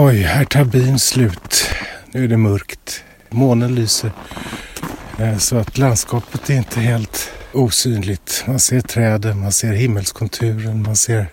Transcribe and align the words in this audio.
Oj, 0.00 0.22
här 0.22 0.44
tar 0.44 0.64
bin 0.64 0.98
slut. 0.98 1.70
Nu 2.12 2.24
är 2.24 2.28
det 2.28 2.36
mörkt. 2.36 3.04
Månen 3.30 3.74
lyser. 3.74 4.12
Eh, 5.18 5.38
så 5.38 5.56
att 5.56 5.78
landskapet 5.78 6.50
är 6.50 6.54
inte 6.54 6.80
helt 6.80 7.30
osynligt. 7.52 8.44
Man 8.46 8.58
ser 8.58 8.80
träden, 8.80 9.40
man 9.40 9.52
ser 9.52 9.72
himmelskonturen, 9.72 10.82
man 10.82 10.96
ser 10.96 11.26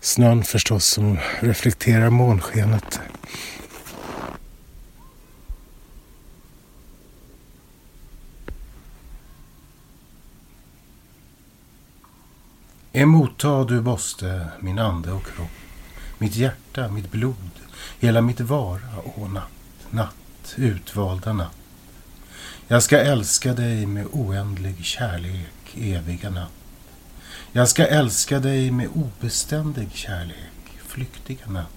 snön 0.00 0.44
förstås 0.44 0.86
som 0.86 1.18
reflekterar 1.40 2.10
månskenet. 2.10 3.00
Emotta 12.92 13.64
du 13.64 13.80
måste 13.80 14.48
min 14.60 14.78
ande 14.78 15.12
och 15.12 15.26
kropp 15.26 15.63
mitt 16.18 16.36
hjärta, 16.36 16.88
mitt 16.88 17.10
blod, 17.10 17.50
hela 18.00 18.20
mitt 18.20 18.40
vara, 18.40 19.00
å 19.16 19.28
natt, 19.28 19.90
natt, 19.90 20.54
utvalda 20.56 21.32
natt. 21.32 21.56
Jag 22.68 22.82
ska 22.82 22.98
älska 22.98 23.54
dig 23.54 23.86
med 23.86 24.06
oändlig 24.12 24.84
kärlek, 24.84 25.76
eviga 25.76 26.30
natt. 26.30 26.52
Jag 27.52 27.68
ska 27.68 27.86
älska 27.86 28.40
dig 28.40 28.70
med 28.70 28.88
obeständig 28.94 29.88
kärlek, 29.92 30.78
flyktiga 30.86 31.46
natt. 31.46 31.70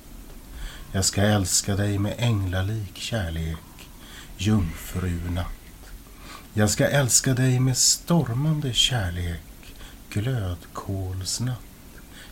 Jag 0.92 1.06
ska 1.06 1.22
älska 1.22 1.76
dig 1.76 2.00
med 2.00 2.16
änglalik 2.18 2.98
kärlek, 2.98 3.90
jungfrunatt. 4.38 5.48
Jag 6.54 6.70
ska 6.70 6.88
älska 6.88 7.34
dig 7.34 7.60
med 7.60 7.78
stormande 7.78 8.74
kärlek, 8.74 9.76
glödkolsnatt. 10.10 11.67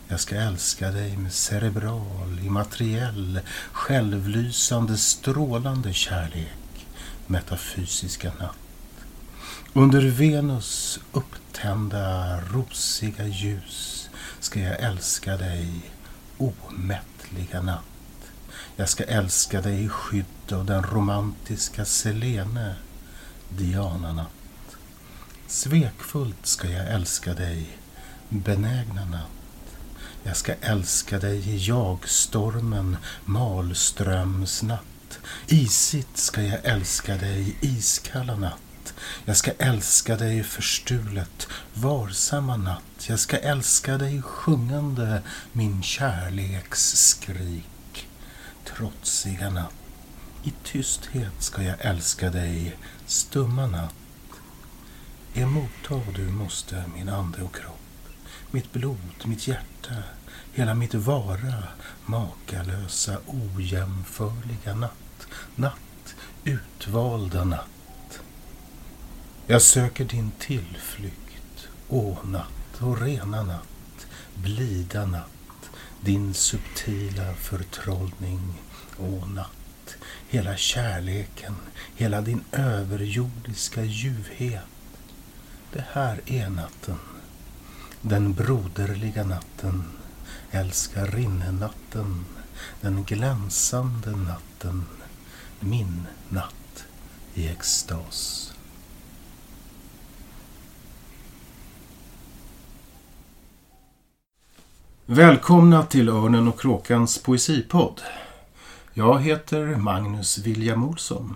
Jag 0.08 0.20
ska 0.20 0.34
älska 0.34 0.90
dig 0.90 1.16
med 1.16 1.32
cerebral, 1.32 2.40
immateriell, 2.44 3.40
självlysande, 3.72 4.96
strålande 4.96 5.92
kärlek, 5.92 6.86
metafysiska 7.26 8.32
natt. 8.38 8.56
Under 9.72 10.00
Venus 10.00 11.00
upptända, 11.12 12.40
rosiga 12.40 13.26
ljus 13.26 14.08
ska 14.40 14.60
jag 14.60 14.80
älska 14.80 15.36
dig, 15.36 15.90
omättliga 16.38 17.62
natt. 17.62 17.84
Jag 18.76 18.88
ska 18.88 19.04
älska 19.04 19.60
dig 19.60 19.84
i 19.84 19.88
skydd 19.88 20.52
av 20.52 20.64
den 20.64 20.82
romantiska 20.82 21.84
Selene, 21.84 22.74
Diana-natt. 23.48 24.76
Svekfullt 25.46 26.46
ska 26.46 26.68
jag 26.68 26.88
älska 26.88 27.34
dig, 27.34 27.78
benägna 28.28 29.04
natt. 29.04 29.35
Jag 30.26 30.36
ska 30.36 30.54
älska 30.60 31.18
dig 31.18 31.50
i 31.50 31.68
jagstormen, 31.68 32.96
malströmsnatt. 33.24 35.18
Isigt 35.46 36.16
ska 36.16 36.42
jag 36.42 36.64
älska 36.64 37.16
dig, 37.16 37.56
iskalla 37.60 38.36
natt. 38.36 38.94
Jag 39.24 39.36
ska 39.36 39.50
älska 39.58 40.16
dig 40.16 40.42
förstulet, 40.42 41.48
varsamma 41.74 42.56
natt. 42.56 43.08
Jag 43.08 43.20
ska 43.20 43.36
älska 43.36 43.98
dig 43.98 44.22
sjungande, 44.22 45.22
min 45.52 45.82
kärleks 45.82 46.96
skrik. 46.96 48.08
Trotsiga 48.64 49.50
natt. 49.50 49.74
I 50.44 50.52
tysthet 50.64 51.42
ska 51.42 51.62
jag 51.62 51.76
älska 51.80 52.30
dig, 52.30 52.76
stumma 53.06 53.66
natt. 53.66 53.94
Emotta 55.34 56.00
du 56.14 56.26
måste 56.30 56.84
min 56.94 57.08
ande 57.08 57.42
och 57.42 57.54
kropp 57.54 57.76
mitt 58.50 58.72
blod, 58.72 59.24
mitt 59.24 59.48
hjärta, 59.48 59.94
hela 60.56 60.74
mitt 60.74 60.94
vara, 60.94 61.62
makalösa, 62.06 63.18
ojämförliga 63.26 64.74
natt, 64.74 65.26
natt, 65.54 66.14
utvalda 66.44 67.44
natt. 67.44 68.20
Jag 69.46 69.62
söker 69.62 70.04
din 70.04 70.30
tillflykt, 70.38 71.68
å 71.88 72.16
natt 72.24 72.80
och 72.80 73.00
rena 73.00 73.42
natt, 73.42 74.06
blida 74.34 75.06
natt, 75.06 75.70
din 76.00 76.34
subtila 76.34 77.34
förtrollning, 77.34 78.62
å 78.98 79.26
natt, 79.26 79.96
hela 80.28 80.56
kärleken, 80.56 81.56
hela 81.96 82.20
din 82.20 82.44
överjordiska 82.52 83.84
ljuvhet. 83.84 84.62
Det 85.72 85.84
här 85.92 86.20
är 86.26 86.48
natten 86.48 86.98
den 88.08 88.32
broderliga 88.32 89.24
natten, 89.24 89.84
älskarinnenatten, 90.50 92.24
den 92.80 93.04
glänsande 93.04 94.10
natten, 94.10 94.84
min 95.60 96.06
natt 96.28 96.84
i 97.34 97.48
extas. 97.48 98.52
Välkomna 105.06 105.82
till 105.82 106.08
Örnen 106.08 106.48
och 106.48 106.60
Kråkans 106.60 107.18
poesipodd. 107.18 108.02
Jag 108.94 109.20
heter 109.20 109.66
Magnus 109.66 110.38
William 110.38 110.84
Olsson. 110.84 111.34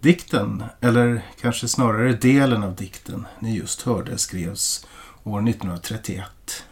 Dikten, 0.00 0.64
eller 0.80 1.22
kanske 1.40 1.68
snarare 1.68 2.12
delen 2.12 2.62
av 2.62 2.74
dikten 2.74 3.26
ni 3.38 3.56
just 3.56 3.82
hörde 3.82 4.18
skrevs 4.18 4.86
år 5.24 5.48
1931 5.48 6.64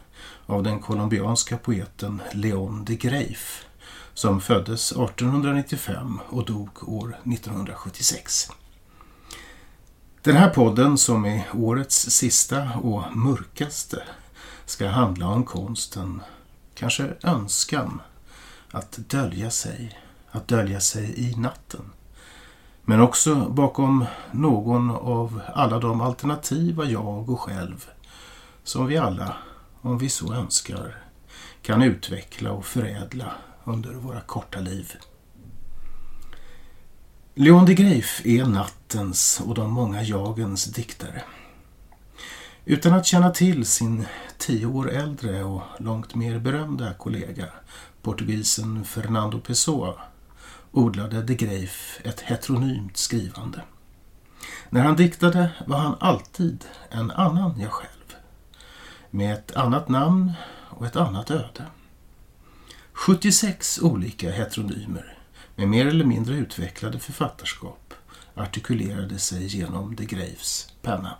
av 0.46 0.62
den 0.62 0.80
colombianska 0.80 1.58
poeten 1.58 2.22
Leon 2.32 2.84
de 2.84 2.94
Greif 2.94 3.66
som 4.14 4.40
föddes 4.40 4.92
1895 4.92 6.20
och 6.28 6.44
dog 6.44 6.88
år 6.88 7.16
1976. 7.24 8.50
Den 10.22 10.36
här 10.36 10.50
podden 10.50 10.98
som 10.98 11.24
är 11.24 11.44
årets 11.54 12.10
sista 12.10 12.70
och 12.82 13.16
mörkaste 13.16 14.02
ska 14.64 14.88
handla 14.88 15.28
om 15.28 15.44
konsten, 15.44 16.22
kanske 16.74 17.14
önskan, 17.22 18.00
att 18.70 18.92
dölja 18.92 19.50
sig, 19.50 20.00
att 20.30 20.48
dölja 20.48 20.80
sig 20.80 21.30
i 21.30 21.36
natten. 21.36 21.92
Men 22.82 23.00
också 23.00 23.34
bakom 23.34 24.04
någon 24.32 24.90
av 24.90 25.40
alla 25.54 25.78
de 25.78 26.00
alternativa 26.00 26.84
jag 26.84 27.30
och 27.30 27.40
själv 27.40 27.90
som 28.64 28.86
vi 28.86 28.96
alla, 28.96 29.36
om 29.86 29.98
vi 29.98 30.08
så 30.08 30.34
önskar, 30.34 30.96
kan 31.62 31.82
utveckla 31.82 32.52
och 32.52 32.66
förädla 32.66 33.32
under 33.64 33.94
våra 33.94 34.20
korta 34.20 34.60
liv. 34.60 34.92
Leon 37.34 37.64
de 37.64 37.74
Greif 37.74 38.26
är 38.26 38.44
nattens 38.44 39.40
och 39.46 39.54
de 39.54 39.70
många 39.70 40.02
jagens 40.02 40.64
diktare. 40.64 41.22
Utan 42.64 42.92
att 42.92 43.06
känna 43.06 43.30
till 43.30 43.66
sin 43.66 44.06
tio 44.38 44.66
år 44.66 44.90
äldre 44.90 45.44
och 45.44 45.62
långt 45.78 46.14
mer 46.14 46.38
berömda 46.38 46.94
kollega, 46.94 47.46
portugisen 48.02 48.84
Fernando 48.84 49.40
Pessoa, 49.40 49.94
odlade 50.72 51.22
de 51.22 51.34
Greif 51.34 52.00
ett 52.04 52.20
heteronymt 52.20 52.96
skrivande. 52.96 53.62
När 54.70 54.80
han 54.80 54.96
diktade 54.96 55.50
var 55.66 55.78
han 55.78 55.96
alltid 56.00 56.64
en 56.90 57.10
annan 57.10 57.60
jag 57.60 57.72
själv 57.72 57.95
med 59.16 59.34
ett 59.34 59.56
annat 59.56 59.88
namn 59.88 60.32
och 60.68 60.86
ett 60.86 60.96
annat 60.96 61.30
öde. 61.30 61.66
76 62.92 63.78
olika 63.82 64.30
heteronymer 64.30 65.18
med 65.54 65.68
mer 65.68 65.86
eller 65.86 66.04
mindre 66.04 66.34
utvecklade 66.34 66.98
författarskap 66.98 67.94
artikulerade 68.34 69.18
sig 69.18 69.46
genom 69.46 69.96
de 69.96 70.04
Greifs 70.04 70.72
penna. 70.82 71.14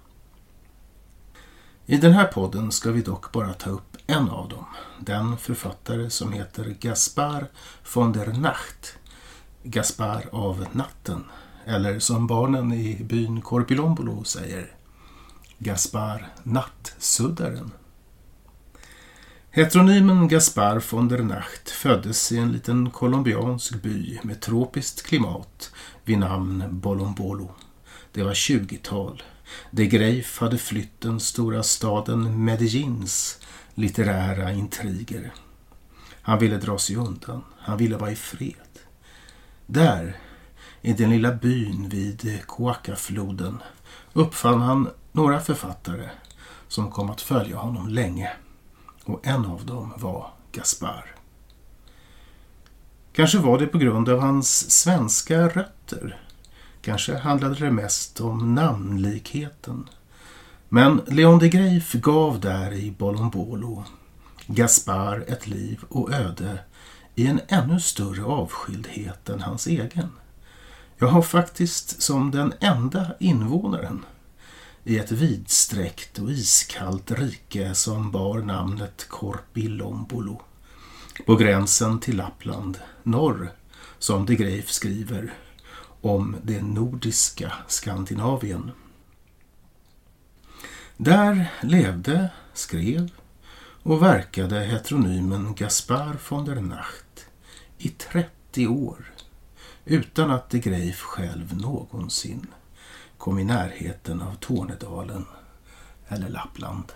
I 1.86 1.96
den 1.96 2.12
här 2.12 2.24
podden 2.26 2.72
ska 2.72 2.90
vi 2.90 3.02
dock 3.02 3.32
bara 3.32 3.52
ta 3.52 3.70
upp 3.70 3.96
en 4.06 4.30
av 4.30 4.48
dem, 4.48 4.66
den 5.00 5.38
författare 5.38 6.10
som 6.10 6.32
heter 6.32 6.64
Gaspar 6.80 7.46
von 7.94 8.12
der 8.12 8.32
Nacht, 8.32 8.98
Gaspar 9.62 10.28
av 10.32 10.66
natten, 10.72 11.24
eller 11.66 11.98
som 11.98 12.26
barnen 12.26 12.72
i 12.72 13.04
byn 13.04 13.40
Korpilombolo 13.40 14.24
säger, 14.24 14.74
Gaspar 15.58 16.28
Nattsuddaren. 16.42 17.72
Heteronymen 19.56 20.28
Gaspar 20.28 20.80
von 20.80 21.08
der 21.08 21.22
Nacht 21.22 21.70
föddes 21.70 22.32
i 22.32 22.38
en 22.38 22.52
liten 22.52 22.90
colombiansk 22.90 23.82
by 23.82 24.20
med 24.22 24.40
tropiskt 24.40 25.02
klimat 25.02 25.72
vid 26.04 26.18
namn 26.18 26.64
Bolombolo. 26.70 27.54
Det 28.12 28.22
var 28.22 28.34
20-tal. 28.34 29.22
De 29.70 29.86
Greif 29.86 30.38
hade 30.40 30.58
flytt 30.58 31.00
den 31.00 31.20
stora 31.20 31.62
staden 31.62 32.44
Medellins 32.44 33.40
litterära 33.74 34.52
intriger. 34.52 35.32
Han 36.22 36.38
ville 36.38 36.56
dra 36.56 36.78
sig 36.78 36.96
undan. 36.96 37.44
Han 37.58 37.78
ville 37.78 37.96
vara 37.96 38.12
i 38.12 38.16
fred. 38.16 38.78
Där, 39.66 40.16
i 40.82 40.92
den 40.92 41.10
lilla 41.10 41.32
byn 41.32 41.88
vid 41.88 42.46
Coacafloden, 42.46 43.58
uppfann 44.12 44.60
han 44.60 44.88
några 45.12 45.40
författare 45.40 46.10
som 46.68 46.90
kom 46.90 47.10
att 47.10 47.20
följa 47.20 47.56
honom 47.56 47.88
länge. 47.88 48.32
Och 49.06 49.26
en 49.26 49.44
av 49.44 49.66
dem 49.66 49.92
var 49.96 50.30
Gaspar. 50.52 51.14
Kanske 53.12 53.38
var 53.38 53.58
det 53.58 53.66
på 53.66 53.78
grund 53.78 54.08
av 54.08 54.20
hans 54.20 54.70
svenska 54.70 55.48
rötter. 55.48 56.20
Kanske 56.80 57.16
handlade 57.16 57.54
det 57.54 57.70
mest 57.70 58.20
om 58.20 58.54
namnlikheten. 58.54 59.88
Men 60.68 61.00
Leon 61.06 61.38
de 61.38 61.48
Greif 61.48 61.92
gav 61.92 62.40
där 62.40 62.72
i 62.72 62.90
Bolombolo 62.90 63.84
Gaspar 64.46 65.24
ett 65.28 65.46
liv 65.46 65.80
och 65.88 66.12
öde 66.12 66.58
i 67.14 67.26
en 67.26 67.40
ännu 67.48 67.80
större 67.80 68.24
avskildhet 68.24 69.28
än 69.28 69.40
hans 69.40 69.66
egen. 69.66 70.12
Jag 70.98 71.08
har 71.08 71.22
faktiskt 71.22 72.02
som 72.02 72.30
den 72.30 72.54
enda 72.60 73.06
invånaren 73.20 74.04
i 74.86 74.98
ett 74.98 75.12
vidsträckt 75.12 76.18
och 76.18 76.30
iskallt 76.30 77.10
rike 77.10 77.74
som 77.74 78.10
bar 78.10 78.38
namnet 78.38 79.06
Korpilombolo 79.08 80.42
på 81.26 81.36
gränsen 81.36 82.00
till 82.00 82.16
Lappland, 82.16 82.78
norr, 83.02 83.52
som 83.98 84.26
de 84.26 84.34
Greif 84.36 84.70
skriver, 84.70 85.34
om 86.00 86.36
det 86.42 86.62
nordiska 86.62 87.52
Skandinavien. 87.68 88.70
Där 90.96 91.52
levde, 91.62 92.30
skrev 92.54 93.10
och 93.82 94.02
verkade 94.02 94.60
heteronymen 94.60 95.54
Gaspar 95.54 96.16
von 96.28 96.44
der 96.44 96.60
Nacht 96.60 97.26
i 97.78 97.88
30 97.88 98.66
år 98.66 99.12
utan 99.84 100.30
att 100.30 100.50
de 100.50 100.58
Greif 100.58 101.00
själv 101.00 101.56
någonsin 101.56 102.46
kom 103.26 103.38
i 103.38 103.44
närheten 103.44 104.22
av 104.22 104.36
Tornedalen 104.40 105.24
eller 106.08 106.28
Lappland. 106.28 106.92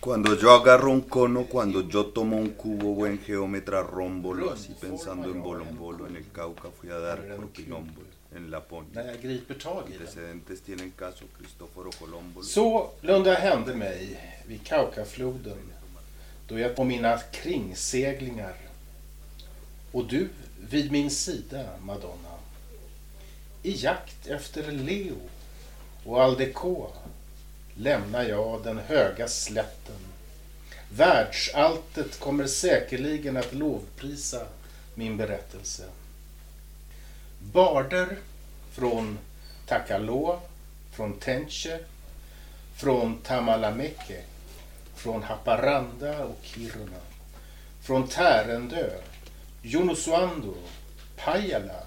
Cuando 0.00 0.36
yo 0.36 0.50
agarro 0.50 0.90
un 0.90 1.00
cono, 1.00 1.44
cuando 1.44 1.88
yo 1.88 2.04
tomo 2.04 2.36
un 2.36 2.50
cubo, 2.50 2.94
buen 2.94 3.18
geómetra 3.18 3.82
rómbolo, 3.82 4.50
así 4.50 4.74
pensando 4.80 5.30
en 5.30 5.42
bolombolo, 5.42 6.06
en 6.06 6.16
el 6.16 6.24
Cauca 6.32 6.68
fui 6.80 6.90
a 6.90 6.98
dar 6.98 7.36
por 7.36 7.52
Quilombo, 7.52 8.02
en 8.34 8.50
Laponia. 8.50 9.00
Antecedentes 9.00 10.62
tienen 10.62 10.90
caso 10.90 11.24
Cristoforo 11.38 11.90
Colombo. 12.00 12.42
Så 12.42 12.90
lunda 13.00 13.34
hände 13.34 13.74
mig 13.74 14.18
vid 14.46 14.64
Kaukafloden 14.64 15.72
då 16.48 16.58
jag 16.58 16.76
på 16.76 16.84
mina 16.84 17.18
kringseglingar 17.18 18.56
och 19.92 20.04
du 20.04 20.28
vid 20.70 20.92
min 20.92 21.10
sida, 21.10 21.64
Madonna, 21.82 22.36
i 23.66 23.72
jakt 23.72 24.26
efter 24.26 24.72
Leo 24.72 25.20
och 26.04 26.22
Aldecoa 26.22 26.88
lämnar 27.74 28.24
jag 28.24 28.64
den 28.64 28.78
höga 28.78 29.28
slätten. 29.28 29.96
Världsalltet 30.90 32.20
kommer 32.20 32.46
säkerligen 32.46 33.36
att 33.36 33.52
lovprisa 33.54 34.46
min 34.94 35.16
berättelse. 35.16 35.84
Barder 37.38 38.16
från 38.72 39.18
Takaloa, 39.66 40.40
från 40.92 41.18
Tenche, 41.18 41.78
från 42.76 43.18
Tamalameke, 43.18 44.22
från 44.94 45.22
Haparanda 45.22 46.24
och 46.24 46.38
Kiruna, 46.42 47.00
från 47.82 48.08
Tärendö, 48.08 48.90
Junosuando, 49.62 50.54
Pajala 51.16 51.85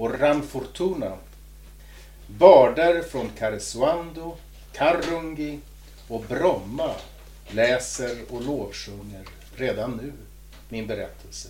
och 0.00 0.20
Ramfortuna. 0.20 1.16
Bardar 2.26 3.02
från 3.02 3.30
Karesuando, 3.38 4.36
Karungi 4.72 5.58
och 6.08 6.24
Bromma 6.28 6.94
läser 7.48 8.18
och 8.30 8.44
lovsjunger 8.44 9.24
redan 9.56 9.90
nu 9.90 10.12
min 10.68 10.86
berättelse. 10.86 11.48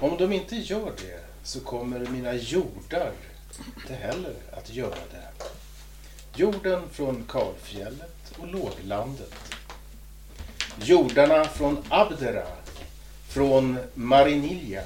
Om 0.00 0.16
de 0.16 0.32
inte 0.32 0.56
gör 0.56 0.92
det 0.96 1.20
så 1.42 1.60
kommer 1.60 1.98
mina 1.98 2.34
jordar 2.34 3.12
inte 3.76 3.94
heller 3.94 4.34
att 4.52 4.70
göra 4.70 4.98
det. 5.10 5.44
Jorden 6.34 6.82
från 6.92 7.24
kalfjället 7.28 8.32
och 8.38 8.46
låglandet. 8.46 9.34
Jordarna 10.82 11.44
från 11.44 11.84
Abdera, 11.88 12.46
från 13.28 13.78
Marinilja 13.94 14.82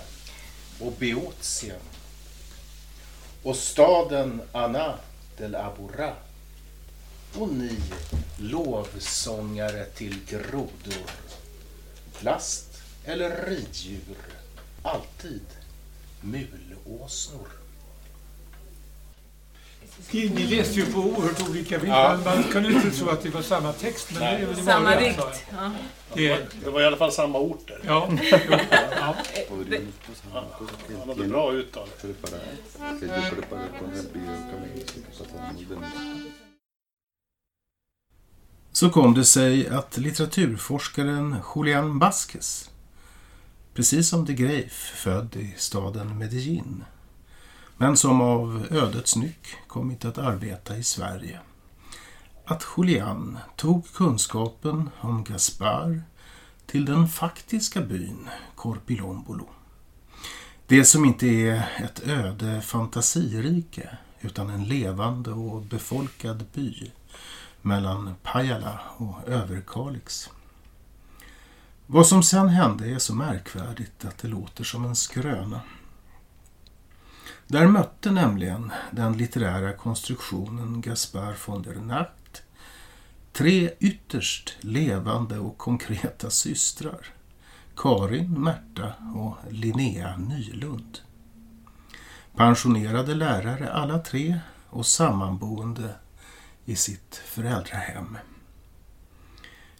och 0.80 0.92
Beotien. 0.92 1.91
Och 3.42 3.56
staden 3.56 4.42
Anna 4.52 4.98
del 5.36 5.54
Abura. 5.54 6.14
Och 7.38 7.48
ni 7.48 7.78
lovsångare 8.38 9.84
till 9.84 10.24
grodor. 10.26 11.10
Plast 12.12 12.82
eller 13.04 13.46
riddjur. 13.46 14.16
Alltid 14.82 15.46
mulåsnor. 16.20 17.61
Ni 20.12 20.46
läste 20.46 20.80
ju 20.80 20.86
på 20.86 20.98
oerhört 20.98 21.48
olika 21.50 21.78
villkor. 21.78 22.24
Man 22.24 22.42
kunde 22.42 22.68
inte 22.72 22.90
tro 22.90 23.08
att 23.08 23.22
det 23.22 23.30
var 23.30 23.42
samma 23.42 23.72
text. 23.72 24.08
Men 24.12 24.20
Nej. 24.22 24.40
det 24.40 24.46
det 24.46 24.62
Samma 24.62 24.90
vanliga, 24.90 25.08
dikt. 25.10 25.44
Ja. 25.52 25.72
Det, 26.14 26.46
Det 26.64 26.70
var 26.70 26.80
i 26.80 26.84
alla 26.84 26.96
fall 26.96 27.12
samma 27.12 27.38
orter. 27.38 27.80
ja, 27.86 28.08
ja. 28.40 29.16
Que 29.36 29.76
Han 30.98 31.08
hade 31.08 31.28
bra 31.28 31.52
uttal. 31.52 31.88
Så 38.72 38.90
kom 38.90 39.14
det 39.14 39.24
sig 39.24 39.68
att 39.68 39.96
litteraturforskaren 39.96 41.36
Julian 41.56 41.98
Vasquez, 41.98 42.70
precis 43.74 44.08
som 44.08 44.24
de 44.24 44.34
Greif, 44.34 44.72
född 44.96 45.36
i 45.36 45.54
staden 45.56 46.18
Medellin, 46.18 46.84
men 47.76 47.96
som 47.96 48.20
av 48.20 48.66
ödets 48.70 49.16
nyck 49.16 49.56
kommit 49.66 50.04
att 50.04 50.18
arbeta 50.18 50.76
i 50.76 50.82
Sverige, 50.82 51.40
att 52.44 52.66
Julian 52.76 53.38
tog 53.56 53.92
kunskapen 53.92 54.90
om 55.00 55.24
Gaspar 55.24 56.02
till 56.66 56.84
den 56.84 57.08
faktiska 57.08 57.80
byn 57.80 58.28
Korpilombolo. 58.54 59.48
Det 60.66 60.84
som 60.84 61.04
inte 61.04 61.26
är 61.26 61.68
ett 61.84 62.08
öde 62.08 62.60
fantasirike 62.60 63.96
utan 64.20 64.50
en 64.50 64.64
levande 64.64 65.30
och 65.30 65.62
befolkad 65.62 66.44
by 66.54 66.90
mellan 67.62 68.14
Pajala 68.22 68.80
och 68.96 69.28
Överkalix. 69.28 70.30
Vad 71.86 72.06
som 72.06 72.22
sen 72.22 72.48
hände 72.48 72.86
är 72.86 72.98
så 72.98 73.14
märkvärdigt 73.14 74.04
att 74.04 74.18
det 74.18 74.28
låter 74.28 74.64
som 74.64 74.84
en 74.84 74.96
skröna. 74.96 75.60
Där 77.52 77.66
mötte 77.66 78.10
nämligen 78.10 78.72
den 78.90 79.16
litterära 79.16 79.72
konstruktionen 79.72 80.80
Gaspar 80.80 81.36
von 81.46 81.62
der 81.62 81.74
Nacht 81.74 82.42
tre 83.32 83.70
ytterst 83.80 84.56
levande 84.60 85.38
och 85.38 85.58
konkreta 85.58 86.30
systrar. 86.30 87.06
Karin, 87.76 88.42
Märta 88.42 88.92
och 89.14 89.36
Linnea 89.50 90.16
Nylund. 90.16 90.98
Pensionerade 92.36 93.14
lärare 93.14 93.72
alla 93.72 93.98
tre 93.98 94.40
och 94.70 94.86
sammanboende 94.86 95.94
i 96.64 96.76
sitt 96.76 97.16
föräldrahem. 97.16 98.18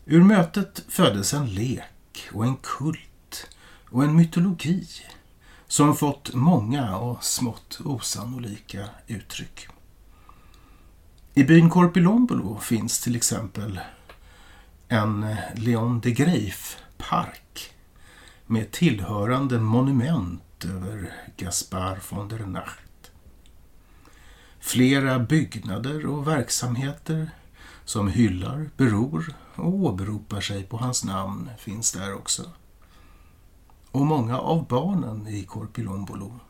Ur 0.04 0.22
mötet 0.22 0.84
föddes 0.88 1.34
en 1.34 1.46
lek 1.46 2.28
och 2.32 2.44
en 2.44 2.56
kult 2.56 3.50
och 3.90 4.04
en 4.04 4.16
mytologi 4.16 4.86
som 5.72 5.96
fått 5.96 6.34
många 6.34 6.96
och 6.96 7.24
smått 7.24 7.80
osannolika 7.84 8.88
uttryck. 9.06 9.68
I 11.34 11.44
byn 11.44 11.70
Korpilombolo 11.70 12.58
finns 12.58 13.00
till 13.00 13.16
exempel 13.16 13.80
en 14.88 15.36
Leon 15.54 16.00
de 16.00 16.10
Greif 16.10 16.76
park 16.96 17.74
med 18.46 18.70
tillhörande 18.70 19.58
monument 19.58 20.64
över 20.64 21.12
Gaspar 21.36 21.98
von 22.10 22.28
der 22.28 22.46
Nacht. 22.46 23.10
Flera 24.60 25.18
byggnader 25.18 26.06
och 26.06 26.28
verksamheter 26.28 27.30
som 27.84 28.08
hyllar, 28.08 28.70
beror 28.76 29.34
och 29.54 29.74
åberopar 29.74 30.40
sig 30.40 30.62
på 30.64 30.76
hans 30.76 31.04
namn 31.04 31.50
finns 31.58 31.92
där 31.92 32.14
också. 32.14 32.50
Och 33.92 34.06
många 34.06 34.38
av 34.38 34.66
barnen 34.66 35.28
i 35.28 35.44
Korpilombolo 35.44 36.40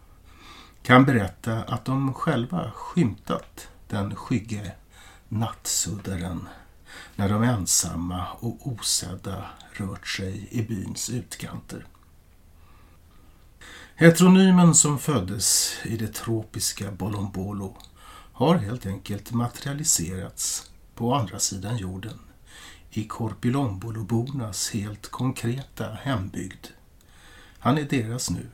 kan 0.82 1.04
berätta 1.04 1.62
att 1.62 1.84
de 1.84 2.14
själva 2.14 2.70
skymtat 2.70 3.68
den 3.88 4.16
skygge 4.16 4.72
nattsuddaren 5.28 6.48
när 7.16 7.28
de 7.28 7.42
ensamma 7.42 8.26
och 8.40 8.66
osedda 8.66 9.44
rört 9.72 10.06
sig 10.06 10.48
i 10.50 10.62
byns 10.62 11.10
utkanter. 11.10 11.86
Heteronymen 13.94 14.74
som 14.74 14.98
föddes 14.98 15.74
i 15.84 15.96
det 15.96 16.14
tropiska 16.14 16.90
Bolombolo 16.90 17.76
har 18.32 18.56
helt 18.56 18.86
enkelt 18.86 19.32
materialiserats 19.32 20.70
på 20.94 21.14
andra 21.14 21.38
sidan 21.38 21.76
jorden 21.76 22.18
i 22.90 23.04
Korpilombolobornas 23.04 24.70
helt 24.70 25.10
konkreta 25.10 25.92
hembygd. 26.02 26.66
Han 27.62 27.78
är 27.78 27.82
deras 27.82 28.30
nu, 28.30 28.46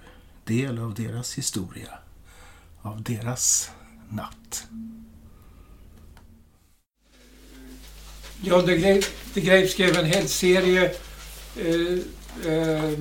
del 0.44 0.78
av 0.78 0.94
deras 0.94 1.34
historia, 1.34 1.98
av 2.82 3.02
deras 3.02 3.70
natt. 4.08 4.66
Ja, 8.42 8.62
De 8.62 9.02
Greif 9.34 9.70
skrev 9.70 9.96
en 9.96 10.04
hel 10.04 10.28
serie 10.28 10.92
eh, 11.56 12.52
eh, 12.52 12.98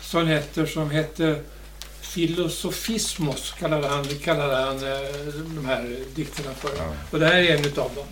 sonetter 0.00 0.66
som 0.66 0.90
hette 0.90 1.42
Filosofismos, 2.00 3.54
kallade 3.58 3.88
han, 3.88 4.04
kallade 4.04 4.56
han 4.56 4.76
eh, 4.76 5.34
de 5.54 5.64
här 5.66 6.04
dikterna 6.14 6.54
för. 6.54 6.76
Ja. 6.76 6.94
Och 7.10 7.20
det 7.20 7.26
här 7.26 7.34
är 7.34 7.56
en 7.56 7.64
utav 7.64 7.94
dem. 7.94 8.06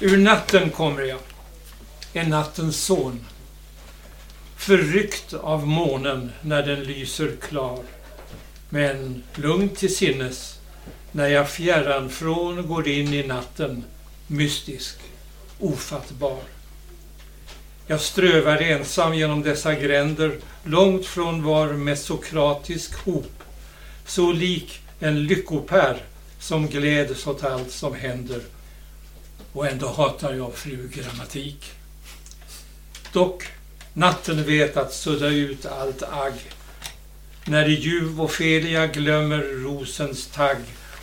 Ur 0.00 0.18
natten 0.18 0.70
kommer 0.70 1.02
jag, 1.02 1.20
är 2.12 2.24
nattens 2.24 2.84
son. 2.84 3.26
Förryckt 4.62 5.34
av 5.34 5.66
månen 5.66 6.32
när 6.40 6.62
den 6.62 6.84
lyser 6.84 7.36
klar. 7.40 7.78
Men 8.68 9.22
lugn 9.34 9.68
till 9.68 9.96
sinnes 9.96 10.58
när 11.12 11.28
jag 11.28 11.50
fjärran 11.50 12.10
från 12.10 12.68
går 12.68 12.88
in 12.88 13.14
i 13.14 13.26
natten, 13.26 13.84
mystisk, 14.26 14.98
ofattbar. 15.58 16.40
Jag 17.86 18.00
strövar 18.00 18.56
ensam 18.56 19.14
genom 19.14 19.42
dessa 19.42 19.74
gränder, 19.74 20.38
långt 20.64 21.06
från 21.06 21.42
var 21.42 21.72
mesokratisk 21.72 22.94
hop, 22.94 23.42
så 24.06 24.32
lik 24.32 24.80
en 25.00 25.26
lyckopär 25.26 25.96
som 26.38 26.68
gläds 26.68 27.26
åt 27.26 27.44
allt 27.44 27.70
som 27.70 27.94
händer. 27.94 28.40
Och 29.52 29.66
ändå 29.66 29.88
hatar 29.88 30.34
jag 30.34 30.54
fru 30.54 30.88
grammatik. 30.88 31.70
Dock, 33.12 33.44
natten 33.94 34.44
vet 34.44 34.76
att 34.76 34.92
sudda 34.92 35.28
ut 35.28 35.66
allt 35.66 36.02
agg. 36.02 36.34
När 37.44 37.66
ljuv 37.66 38.20
Ofelia 38.20 38.86
glömmer 38.86 39.42
rosens 39.42 40.26
tagg 40.26 40.58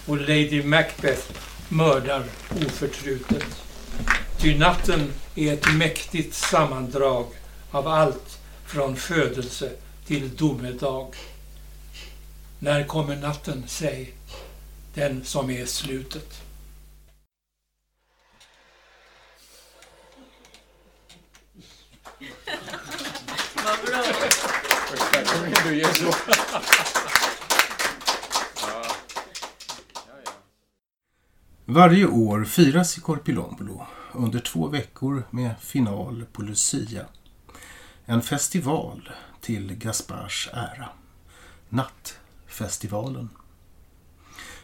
och 0.06 0.18
Lady 0.18 0.64
Macbeth 0.64 1.32
mördar 1.70 2.24
oförtrutet. 2.66 3.46
Ty 4.38 4.58
natten 4.58 5.14
är 5.36 5.54
ett 5.54 5.74
mäktigt 5.74 6.34
sammandrag 6.34 7.26
av 7.72 7.88
allt 7.88 8.40
från 8.66 8.96
födelse 8.96 9.72
till 10.06 10.36
domedag. 10.36 11.16
När 12.60 12.84
kommer 12.84 13.16
natten, 13.16 13.64
säg, 13.68 14.14
den 14.94 15.26
som 15.26 15.50
är 15.50 15.66
slutet. 15.66 16.42
Du 25.70 25.76
Jesus. 25.76 26.16
Varje 31.66 32.06
år 32.06 32.46
firas 32.46 32.98
i 32.98 33.02
Korpilombolo 33.02 33.86
under 34.14 34.40
två 34.40 34.68
veckor 34.68 35.24
med 35.30 35.56
final 35.62 36.26
på 36.34 36.42
Lucia. 36.42 37.06
En 38.06 38.22
festival 38.22 39.10
till 39.42 39.76
Gaspars 39.76 40.50
ära. 40.54 40.90
Nattfestivalen. 41.70 43.30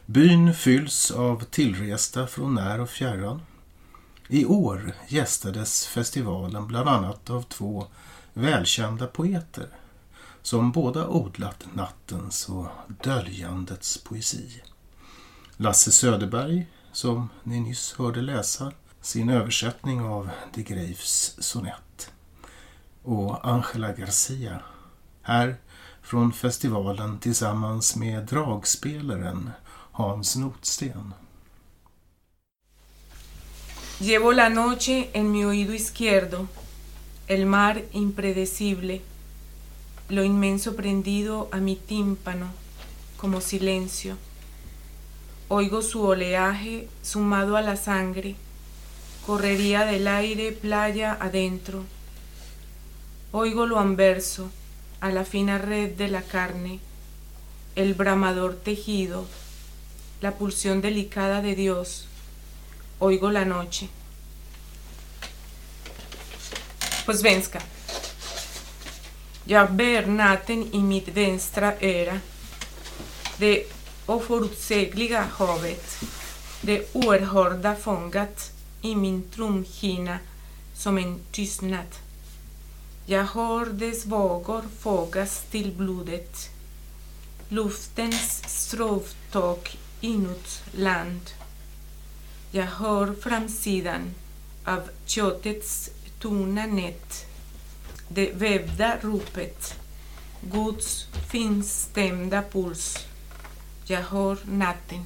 Byn 0.06 0.54
fylls 0.54 1.12
av 1.12 1.44
tillresta 1.44 2.28
från 2.28 2.56
när 2.56 2.80
och 2.80 2.90
fjärran. 2.90 3.42
I 4.28 4.46
år 4.46 4.94
gästades 5.08 5.88
festivalen 5.88 6.68
bland 6.68 6.90
annat 6.90 7.30
av 7.30 7.42
två 7.42 7.88
välkända 8.34 9.08
poeter 9.08 9.68
som 10.46 10.72
båda 10.72 11.08
odlat 11.08 11.66
nattens 11.74 12.50
och 12.50 12.68
döljandets 13.04 13.98
poesi. 13.98 14.62
Lasse 15.58 15.92
Söderberg, 15.92 16.68
som 16.92 17.30
ni 17.44 17.60
nyss 17.60 17.94
hörde 17.98 18.22
läsa 18.22 18.72
sin 19.02 19.30
översättning 19.30 20.02
av 20.02 20.30
de 20.54 20.64
Greifs 20.64 21.36
sonett. 21.40 22.12
Och 23.04 23.48
Angela 23.48 23.94
Garcia, 23.94 24.60
här 25.22 25.56
från 26.02 26.34
festivalen 26.34 27.20
tillsammans 27.20 27.96
med 27.96 28.24
dragspelaren 28.26 29.52
Hans 29.92 30.36
Notsten. 30.36 31.14
Llevo 34.00 34.32
la 34.32 34.50
noche 34.50 35.08
en 35.14 35.32
mi 35.32 35.46
oído 35.46 35.74
izquierdo, 35.74 36.48
el 37.28 37.46
mar 37.46 37.82
impredecible, 37.92 39.02
lo 40.10 40.24
inmenso 40.24 40.76
prendido 40.76 41.50
a 41.52 41.58
mi 41.58 41.76
tímpano 41.76 42.52
como 43.18 43.42
silencio. 43.42 44.18
Oigo 45.48 45.82
su 45.82 46.04
oleaje 46.04 46.88
sumado 47.02 47.58
a 47.58 47.62
la 47.62 47.76
sangre, 47.76 48.36
correría 49.26 49.86
del 49.86 50.08
aire 50.08 50.52
playa 50.52 51.18
adentro. 51.20 51.86
Oigo 53.32 53.66
lo 53.66 53.80
anverso 53.80 54.52
a 55.02 55.10
la 55.10 55.26
fina 55.26 55.58
red 55.58 55.92
de 55.92 56.08
la 56.08 56.22
carne, 56.22 56.80
el 57.76 57.94
bramador 57.94 58.56
tejido, 58.56 59.28
la 60.22 60.36
pulsión 60.36 60.82
delicada 60.82 61.42
de 61.42 61.56
Dios. 61.56 62.08
Oigo 63.00 63.32
la 63.32 63.46
noche. 63.46 63.90
På 67.06 67.14
svenska. 67.14 67.60
Jag 69.48 69.74
bär 69.74 70.06
natten 70.06 70.74
i 70.74 70.80
mitt 70.80 71.08
vänstra 71.08 71.74
öra. 71.82 72.20
Det 73.38 73.64
oförutsägliga 74.06 75.22
havet, 75.32 76.00
det 76.62 76.96
oerhörda 76.96 77.76
fångat 77.76 78.52
i 78.82 78.96
min 78.96 79.24
trumhinna 79.36 80.18
som 80.74 80.98
en 80.98 81.20
tystnad. 81.32 81.96
Jag 83.06 83.24
hör 83.24 83.66
dess 83.66 84.06
vågor 84.06 84.64
fogas 84.80 85.44
till 85.52 85.72
blodet. 85.72 86.50
Luftens 87.50 88.44
strovtåg 88.48 89.78
inåt 90.02 90.64
land. 90.72 91.30
Jag 92.52 92.66
hör 92.66 93.14
framsidan 93.22 94.14
av 94.66 94.90
köttets 95.06 95.90
tunna 96.20 96.66
nät 96.66 97.26
det 98.08 98.32
vävda 98.34 98.98
ropet, 99.02 99.76
Guds 100.42 101.08
finstämda 101.32 102.44
puls. 102.52 102.98
Jag 103.86 104.02
hör 104.02 104.38
natten. 104.46 105.06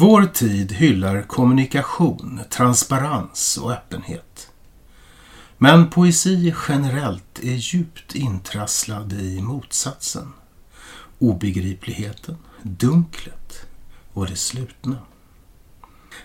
Vår 0.00 0.26
tid 0.26 0.72
hyllar 0.72 1.22
kommunikation, 1.22 2.40
transparens 2.50 3.58
och 3.62 3.72
öppenhet. 3.72 4.50
Men 5.58 5.90
poesi 5.90 6.54
generellt 6.68 7.38
är 7.42 7.54
djupt 7.54 8.14
intrasslad 8.14 9.12
i 9.12 9.42
motsatsen. 9.42 10.32
Obegripligheten, 11.18 12.36
dunklet 12.62 13.66
och 14.12 14.26
det 14.26 14.36
slutna. 14.36 14.96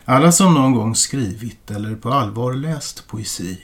Alla 0.05 0.31
som 0.31 0.53
någon 0.53 0.73
gång 0.73 0.95
skrivit 0.95 1.71
eller 1.71 1.95
på 1.95 2.09
allvar 2.09 2.53
läst 2.53 3.07
poesi 3.07 3.59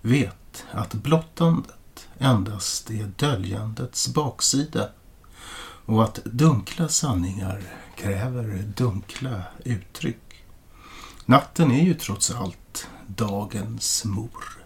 vet 0.00 0.64
att 0.70 0.94
blottandet 0.94 2.08
endast 2.18 2.90
är 2.90 3.12
döljandets 3.16 4.08
baksida 4.14 4.88
och 5.92 6.04
att 6.04 6.24
dunkla 6.24 6.88
sanningar 6.88 7.62
kräver 7.96 8.64
dunkla 8.76 9.42
uttryck. 9.64 10.44
Natten 11.26 11.70
är 11.70 11.84
ju 11.84 11.94
trots 11.94 12.30
allt 12.30 12.88
dagens 13.06 14.04
mor. 14.04 14.58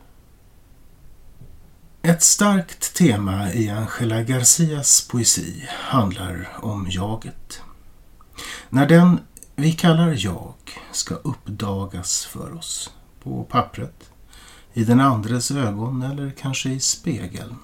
Ett 2.03 2.23
starkt 2.23 2.95
tema 2.95 3.53
i 3.53 3.71
Angela 3.71 4.23
Garcias 4.23 5.09
poesi 5.09 5.69
handlar 5.71 6.49
om 6.61 6.87
jaget. 6.91 7.61
När 8.69 8.87
den 8.87 9.21
vi 9.57 9.73
kallar 9.73 10.15
jag 10.19 10.55
ska 10.93 11.15
uppdagas 11.15 12.25
för 12.25 12.55
oss 12.55 12.95
på 13.23 13.45
pappret, 13.45 14.11
i 14.73 14.85
den 14.85 15.01
andres 15.01 15.51
ögon 15.51 16.03
eller 16.03 16.31
kanske 16.31 16.71
i 16.71 16.81
spegeln 16.81 17.57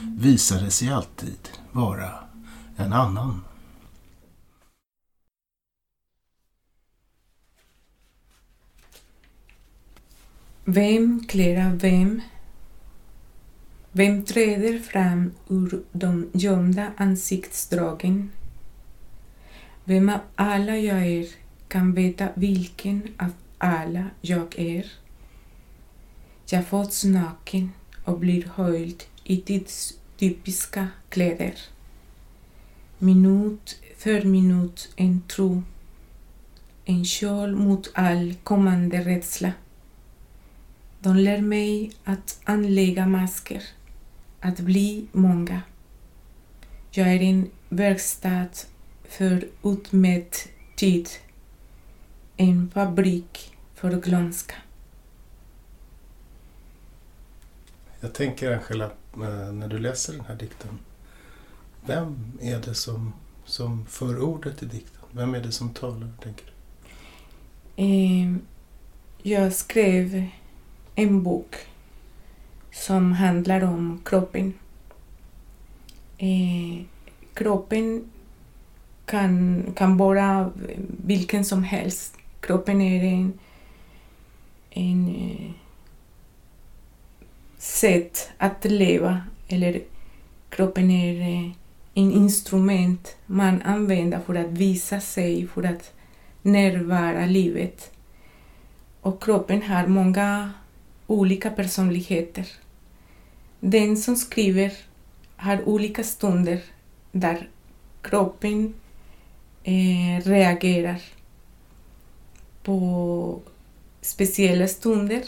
visar 0.00 0.60
det 0.60 0.70
sig 0.70 0.90
alltid 0.90 1.48
vara 1.72 2.23
en 2.76 2.92
annan. 2.92 3.40
Vem 10.64 11.24
klär 11.28 11.66
av 11.66 11.78
vem? 11.78 12.20
Vem 13.92 14.24
träder 14.24 14.78
fram 14.78 15.32
ur 15.48 15.84
de 15.92 16.30
gömda 16.32 16.92
ansiktsdragen? 16.96 18.32
Vem 19.84 20.08
av 20.08 20.20
alla 20.34 20.76
jag 20.76 21.06
är 21.06 21.28
kan 21.68 21.94
veta 21.94 22.28
vilken 22.34 23.14
av 23.18 23.30
alla 23.58 24.10
jag 24.20 24.58
är? 24.58 24.92
Jag 26.46 26.66
föds 26.66 27.04
naken 27.04 27.72
och 28.04 28.18
blir 28.18 28.48
höjd 28.54 29.02
i 29.24 29.36
tidstypiska 29.36 30.88
kläder. 31.08 31.73
Minut 33.04 33.80
för 33.96 34.22
minut 34.22 34.92
en 34.96 35.22
tro, 35.28 35.62
en 36.84 37.04
kjol 37.04 37.56
mot 37.56 37.90
all 37.94 38.34
kommande 38.42 39.04
rädsla. 39.04 39.52
De 41.00 41.16
lär 41.16 41.40
mig 41.40 41.92
att 42.04 42.40
anlägga 42.44 43.06
masker, 43.06 43.62
att 44.40 44.60
bli 44.60 45.06
många. 45.12 45.62
Jag 46.90 47.08
är 47.08 47.22
en 47.22 47.50
verkstad 47.68 48.48
för 49.08 49.48
utmätt 49.62 50.48
tid, 50.76 51.08
en 52.36 52.70
fabrik 52.70 53.56
för 53.74 54.00
glömska. 54.00 54.54
Jag 58.00 58.14
tänker 58.14 58.52
Angela, 58.52 58.84
eh, 59.14 59.52
när 59.52 59.68
du 59.68 59.78
läser 59.78 60.12
den 60.12 60.24
här 60.24 60.34
dikten, 60.34 60.78
vem 61.86 62.38
är 62.40 62.60
det 62.60 62.74
som, 62.74 63.12
som 63.44 63.86
för 63.86 64.22
ordet 64.22 64.62
i 64.62 64.66
dikten? 64.66 65.02
Vem 65.10 65.34
är 65.34 65.40
det 65.40 65.52
som 65.52 65.68
talar, 65.70 66.10
tänker 66.22 66.44
du? 66.46 66.52
Eh, 67.84 68.36
jag 69.22 69.52
skrev 69.52 70.26
en 70.94 71.22
bok 71.22 71.54
som 72.72 73.12
handlar 73.12 73.64
om 73.64 74.00
kroppen. 74.04 74.54
Eh, 76.18 76.84
kroppen 77.34 78.10
kan, 79.06 79.62
kan 79.76 79.96
vara 79.96 80.50
vilken 81.04 81.44
som 81.44 81.64
helst. 81.64 82.16
Kroppen 82.40 82.80
är 82.80 83.04
en, 83.04 83.32
en 84.70 85.08
eh, 85.08 85.50
sätt 87.58 88.30
att 88.38 88.64
leva 88.64 89.20
eller 89.48 89.82
kroppen 90.48 90.90
är 90.90 91.20
eh, 91.20 91.50
en 91.94 92.12
instrument 92.12 93.16
man 93.26 93.62
använder 93.62 94.20
för 94.20 94.34
att 94.34 94.50
visa 94.50 95.00
sig, 95.00 95.46
för 95.46 95.62
att 95.62 95.92
närvara 96.42 97.26
livet. 97.26 97.92
Och 99.00 99.22
kroppen 99.22 99.62
har 99.62 99.86
många 99.86 100.52
olika 101.06 101.50
personligheter. 101.50 102.46
Den 103.60 103.96
som 103.96 104.16
skriver 104.16 104.72
har 105.36 105.68
olika 105.68 106.04
stunder 106.04 106.60
där 107.12 107.48
kroppen 108.02 108.74
eh, 109.62 110.20
reagerar 110.24 111.02
på 112.62 113.40
speciella 114.00 114.68
stunder, 114.68 115.22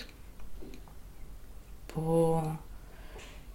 på 1.93 2.43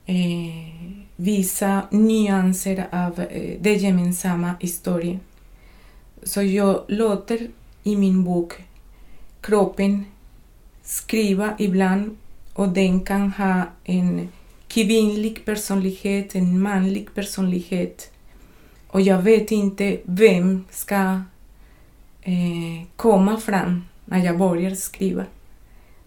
eh, 0.06 1.02
vissa 1.16 1.82
nyanser 1.92 2.88
av 2.92 3.20
eh, 3.20 3.62
den 3.62 3.78
gemensamma 3.78 4.54
historien. 4.60 5.20
Så 6.24 6.42
jag 6.42 6.84
låter 6.88 7.48
i 7.84 7.96
min 7.96 8.24
bok 8.24 8.54
kroppen 9.42 10.06
skriva 10.84 11.56
ibland 11.60 12.18
och 12.54 12.70
den 12.70 13.00
kan 13.00 13.32
ha 13.32 13.64
en 13.84 14.30
kvinnlig 14.68 15.46
personlighet, 15.46 16.36
en 16.36 16.62
manlig 16.62 17.14
personlighet. 17.14 18.12
Och 18.88 19.02
jag 19.02 19.22
vet 19.22 19.52
inte 19.52 19.98
vem 20.04 20.66
ska 20.70 21.22
eh, 22.22 22.88
komma 22.96 23.38
fram 23.38 23.84
när 24.06 24.26
jag 24.26 24.38
börjar 24.38 24.76
skriva. 24.76 25.26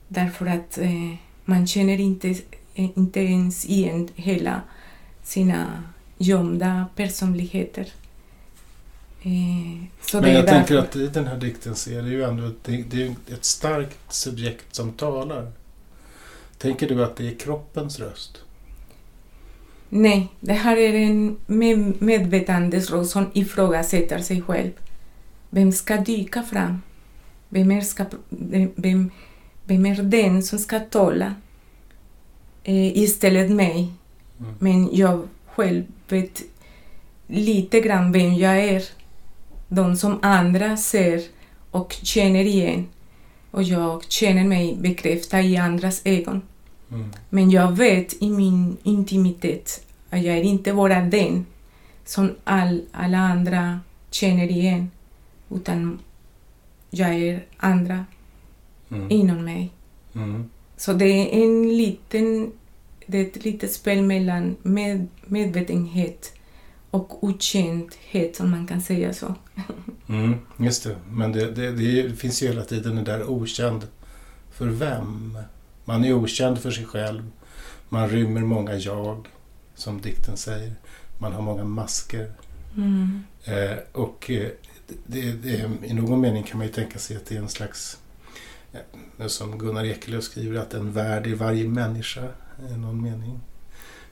Därför 0.08 0.46
att 0.46 0.78
eh, 0.78 1.14
man 1.44 1.66
känner 1.66 2.00
inte, 2.00 2.34
inte 2.74 3.20
ens 3.20 3.64
igen 3.64 4.08
hela 4.14 4.62
sina 5.22 5.82
gömda 6.18 6.86
personligheter. 6.96 7.92
Eh, 9.22 9.84
så 10.00 10.20
Men 10.20 10.32
jag 10.32 10.46
tänker 10.46 10.76
att 10.76 10.96
i 10.96 11.06
den 11.06 11.26
här 11.26 11.36
dikten 11.36 11.74
så 11.74 11.90
är 11.90 12.02
det 12.02 12.08
ju 12.08 12.22
ändå 12.22 12.46
ett, 12.46 12.90
det 12.90 13.02
är 13.02 13.14
ett 13.32 13.44
starkt 13.44 14.12
subjekt 14.12 14.74
som 14.74 14.92
talar. 14.92 15.52
Tänker 16.58 16.88
du 16.88 17.04
att 17.04 17.16
det 17.16 17.28
är 17.28 17.34
kroppens 17.38 18.00
röst? 18.00 18.38
Nej, 19.88 20.28
det 20.40 20.52
här 20.52 20.76
är 20.76 20.94
en 20.94 21.36
medvetandes 21.98 22.90
röst 22.90 23.10
som 23.10 23.30
ifrågasätter 23.32 24.18
sig 24.18 24.42
själv. 24.42 24.70
Vem 25.50 25.72
ska 25.72 25.96
dyka 25.96 26.42
fram? 26.42 26.82
Vem 27.48 27.70
är, 27.70 27.80
ska, 27.80 28.04
vem, 28.74 29.10
vem 29.64 29.86
är 29.86 30.02
den 30.02 30.42
som 30.42 30.58
ska 30.58 30.80
tala 30.80 31.34
eh, 32.64 32.98
istället 32.98 33.50
mig? 33.50 33.92
Mm. 34.40 34.54
Men 34.58 34.88
jag 34.92 35.28
själv 35.46 35.84
vet 36.08 36.42
lite 37.26 37.80
grann 37.80 38.12
vem 38.12 38.34
jag 38.34 38.58
är 38.58 38.82
de 39.68 39.96
som 39.96 40.18
andra 40.22 40.76
ser 40.76 41.22
och 41.70 41.92
känner 42.02 42.44
igen. 42.44 42.86
Och 43.50 43.62
jag 43.62 44.04
känner 44.08 44.44
mig 44.44 44.76
bekräftad 44.76 45.40
i 45.40 45.56
andras 45.56 46.02
ögon. 46.04 46.42
Mm. 46.90 47.10
Men 47.30 47.50
jag 47.50 47.72
vet 47.72 48.22
i 48.22 48.30
min 48.30 48.76
intimitet 48.82 49.86
att 50.10 50.22
jag 50.22 50.36
är 50.36 50.42
inte 50.42 50.72
bara 50.72 51.00
den 51.00 51.46
som 52.04 52.34
all, 52.44 52.82
alla 52.92 53.18
andra 53.18 53.80
känner 54.10 54.50
igen. 54.50 54.90
Utan 55.50 55.98
jag 56.90 57.14
är 57.14 57.44
andra 57.56 58.04
mm. 58.90 59.10
inom 59.10 59.44
mig. 59.44 59.70
Mm. 60.14 60.50
Så 60.84 60.92
det 60.92 61.04
är 61.04 61.44
en 61.44 61.76
liten, 61.76 62.52
det 63.06 63.18
är 63.18 63.26
ett 63.26 63.44
litet 63.44 63.72
spel 63.72 64.02
mellan 64.02 64.56
med, 64.62 65.06
medvetenhet 65.26 66.32
och 66.90 67.24
okändhet 67.24 68.40
om 68.40 68.50
man 68.50 68.66
kan 68.66 68.82
säga 68.82 69.14
så. 69.14 69.34
Mm, 70.08 70.34
just 70.56 70.84
det, 70.84 70.96
men 71.10 71.32
det, 71.32 71.50
det, 71.50 71.70
det, 71.70 72.16
finns 72.16 72.42
ju 72.42 72.46
hela 72.46 72.64
tiden 72.64 72.96
det 72.96 73.02
där 73.02 73.30
okänd 73.30 73.86
för 74.52 74.66
vem? 74.66 75.38
Man 75.84 76.04
är 76.04 76.12
okänd 76.12 76.58
för 76.58 76.70
sig 76.70 76.84
själv. 76.84 77.30
Man 77.88 78.08
rymmer 78.08 78.40
många 78.40 78.74
jag, 78.74 79.28
som 79.74 80.00
dikten 80.00 80.36
säger. 80.36 80.74
Man 81.18 81.32
har 81.32 81.42
många 81.42 81.64
masker. 81.64 82.32
Mm. 82.76 83.24
Eh, 83.44 83.78
och 83.92 84.30
eh, 84.30 84.48
det, 85.06 85.32
det, 85.32 85.70
i 85.84 85.94
någon 85.94 86.20
mening 86.20 86.42
kan 86.42 86.58
man 86.58 86.66
ju 86.66 86.72
tänka 86.72 86.98
sig 86.98 87.16
att 87.16 87.26
det 87.26 87.36
är 87.36 87.40
en 87.40 87.48
slags, 87.48 87.98
som 89.26 89.58
Gunnar 89.58 89.84
Ekelöf 89.84 90.24
skriver, 90.24 90.60
att 90.60 90.74
en 90.74 90.92
värld 90.92 91.26
i 91.26 91.34
varje 91.34 91.68
människa 91.68 92.28
i 92.70 92.76
någon 92.76 93.02
mening. 93.02 93.40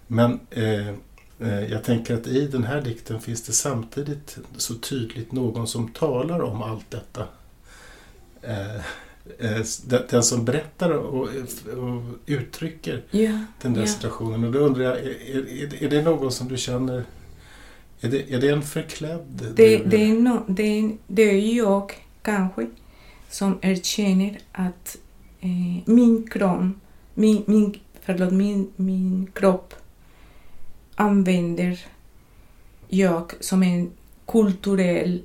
Men 0.07 0.41
eh, 0.51 0.95
Eh, 1.43 1.73
jag 1.73 1.85
tänker 1.85 2.15
att 2.15 2.27
i 2.27 2.47
den 2.47 2.65
här 2.65 2.81
dikten 2.81 3.21
finns 3.21 3.43
det 3.43 3.53
samtidigt 3.53 4.39
så 4.57 4.75
tydligt 4.75 5.33
någon 5.33 5.67
som 5.67 5.89
talar 5.89 6.43
om 6.43 6.63
allt 6.63 6.91
detta. 6.91 7.27
Eh, 8.43 8.77
eh, 9.39 9.65
den 10.11 10.23
som 10.23 10.45
berättar 10.45 10.91
och, 10.91 11.29
uttrycker 12.27 13.03
yeah, 13.13 13.41
den 13.63 13.73
där 13.73 13.81
yeah. 13.81 13.95
situationen. 13.95 14.45
Och 14.45 14.53
då 14.53 14.59
undrar 14.59 14.85
jag, 14.85 14.99
är, 14.99 15.83
är, 15.83 15.91
det 15.91 16.03
någon 16.03 16.33
som 16.33 16.49
du 16.49 16.57
känner 16.57 17.05
är 18.01 18.09
det, 18.09 18.35
är 18.35 18.41
det 18.41 18.49
en 18.49 18.63
förklädd? 18.63 19.53
Det, 19.55 19.79
det, 19.79 20.05
är 20.05 20.15
no, 20.15 20.45
det, 20.49 20.63
är, 20.63 20.97
det 21.07 21.23
är 21.23 21.57
jag, 21.57 21.93
kanske, 22.23 22.67
som 23.33 23.59
erkänner 23.63 24.39
att 24.53 24.97
eh, 25.41 25.83
min, 25.85 26.27
krom, 26.31 26.81
min, 27.15 27.45
min, 27.47 27.81
förlåt, 28.01 28.33
min, 28.33 28.71
min 28.77 29.31
kropp 29.35 29.75
använder 30.95 31.87
jag 32.89 33.33
som 33.41 33.63
en 33.63 33.91
kulturell 34.27 35.23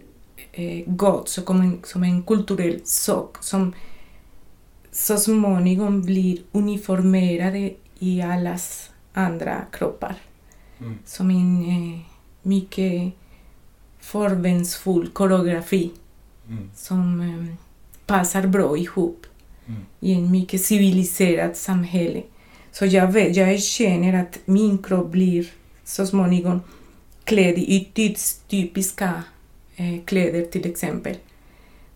eh, 0.52 0.84
god, 0.86 1.28
så 1.28 1.42
som 1.42 1.62
en, 1.62 1.82
som 1.84 2.04
en 2.04 2.24
kulturell 2.24 2.80
sak 2.84 3.44
som 3.44 3.74
så 4.92 5.18
småningom 5.18 6.02
blir 6.02 6.40
uniformerade 6.52 7.74
i 8.00 8.22
allas 8.22 8.90
andra 9.14 9.62
kroppar. 9.72 10.16
Mm. 10.80 10.98
Som 11.06 11.32
en 11.32 11.62
eh, 11.62 12.00
mycket 12.42 13.14
förväntsfull 14.00 15.10
koreografi 15.10 15.92
Mm. 16.50 16.70
som 16.76 17.22
eh, 17.22 17.56
passar 18.08 18.48
bra 18.48 18.78
ihop 18.78 19.24
Mm. 19.70 19.82
i 20.00 20.14
en 20.14 20.32
mycket 20.32 20.62
civiliserat 20.62 21.58
samhälle. 21.58 22.22
Så 22.72 22.86
jag, 22.86 23.12
vet, 23.12 23.36
jag 23.36 23.62
känner 23.64 24.22
att 24.22 24.40
min 24.46 24.78
kropp 24.78 25.12
blir 25.12 25.48
så 25.84 26.08
småningom 26.08 26.62
klädd 27.24 27.58
i 27.58 27.88
typs- 27.94 28.42
typiska 28.50 29.24
eh, 29.76 30.04
kläder 30.06 30.46
till 30.46 30.70
exempel. 30.70 31.16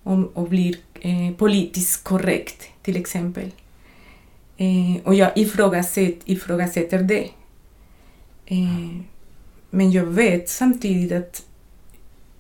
Och, 0.04 0.38
och 0.38 0.50
blir 0.50 0.76
eh, 1.02 1.36
politiskt 1.38 2.04
korrekt 2.04 2.64
till 2.82 2.98
exempel. 2.98 3.52
Eh, 4.58 5.04
och 5.04 5.16
jag 5.16 5.38
ifrågasätter, 5.38 6.18
ifrågasätter 6.32 7.04
det. 7.04 7.30
Eh, 8.46 8.98
men 9.70 9.92
jag 9.92 10.06
vet 10.06 10.50
samtidigt 10.50 11.12
att 11.12 11.44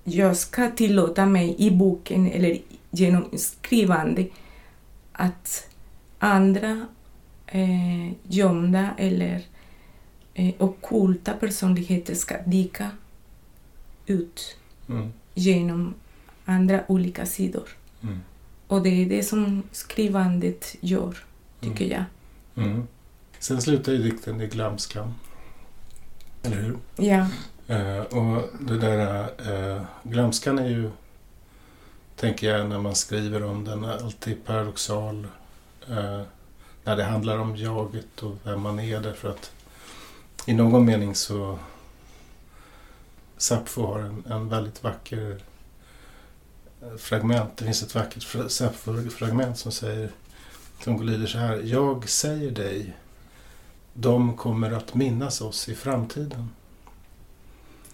jag 0.03 0.37
ska 0.37 0.69
tillåta 0.71 1.25
mig 1.25 1.55
i 1.57 1.71
boken 1.71 2.31
eller 2.31 2.57
genom 2.91 3.37
skrivande 3.37 4.25
att 5.11 5.67
andra 6.19 6.85
eh, 7.47 8.11
gömda 8.23 8.89
eller 8.97 9.41
eh, 10.33 10.53
ockulta 10.59 11.33
personligheter 11.33 12.15
ska 12.15 12.35
dyka 12.45 12.89
ut 14.05 14.57
Mm. 14.89 15.13
genom 15.33 15.93
andra 16.45 16.83
olika 16.87 17.25
sidor. 17.25 17.69
Mm. 18.03 18.19
Och 18.67 18.81
det 18.83 18.89
är 18.89 19.05
det 19.09 19.23
som 19.23 19.63
skrivandet 19.71 20.75
gör, 20.79 21.17
tycker 21.59 21.85
jag. 21.85 22.03
Mm. 22.55 22.87
Sen 23.39 23.61
slutar 23.61 23.91
ju 23.91 23.97
dikten 23.97 24.41
i 24.41 24.47
glömskan. 24.47 25.13
Eller 26.43 26.61
hur? 26.61 26.77
Ja, 26.97 27.27
Eh, 27.67 27.99
och 27.99 28.49
det 28.59 28.77
där 28.77 29.23
eh, 29.75 29.81
glömskan 30.03 30.59
är 30.59 30.69
ju, 30.69 30.89
tänker 32.15 32.49
jag 32.49 32.69
när 32.69 32.79
man 32.79 32.95
skriver 32.95 33.43
om 33.43 33.65
den, 33.65 33.85
alltid 33.85 34.45
paradoxal. 34.45 35.27
Eh, 35.89 36.21
när 36.83 36.95
det 36.95 37.03
handlar 37.03 37.37
om 37.37 37.55
jaget 37.55 38.23
och 38.23 38.35
vem 38.43 38.61
man 38.61 38.79
är 38.79 38.99
därför 38.99 39.29
att 39.29 39.51
i 40.45 40.53
någon 40.53 40.85
mening 40.85 41.15
så 41.15 41.59
Sappho 43.37 43.85
har 43.85 43.99
en, 43.99 44.23
en 44.29 44.49
väldigt 44.49 44.83
vacker 44.83 45.41
eh, 46.81 46.97
fragment. 46.97 47.57
Det 47.57 47.65
finns 47.65 47.83
ett 47.83 47.95
vackert 47.95 48.51
Sappho-fragment 48.51 49.57
som 49.57 49.71
säger 49.71 50.11
som 50.83 51.01
lyder 51.01 51.27
så 51.27 51.37
här. 51.37 51.61
Jag 51.63 52.09
säger 52.09 52.51
dig, 52.51 52.93
de 53.93 54.37
kommer 54.37 54.71
att 54.71 54.93
minnas 54.93 55.41
oss 55.41 55.69
i 55.69 55.75
framtiden. 55.75 56.49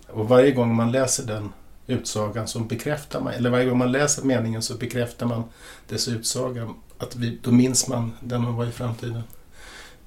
Och 0.08 0.28
varje 0.28 0.52
gång 0.52 0.76
man 0.76 0.92
läser 0.92 1.26
den 1.26 1.54
utsagan 1.88 2.48
så 2.48 2.60
bekräftar 2.60 3.22
man, 3.22 3.34
eller 3.34 3.50
varje 3.50 3.66
gång 3.66 3.78
man 3.78 3.92
läser 3.92 4.24
meningen 4.24 4.62
så 4.62 4.76
bekräftar 4.78 5.26
man 5.26 5.44
dess 5.90 6.08
utsaga. 6.08 6.74
Att 6.98 7.16
vi, 7.16 7.40
då 7.44 7.52
minns 7.52 7.88
man 7.88 8.12
den 8.20 8.44
hon 8.44 8.56
var 8.56 8.66
i 8.66 8.72
framtiden. 8.72 9.22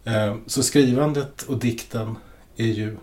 Eh, 0.04 0.36
Så 0.46 0.62
skrivandet 0.62 1.42
och 1.42 1.58
dikten 1.58 2.16
är 2.56 2.66
ju 2.66 2.96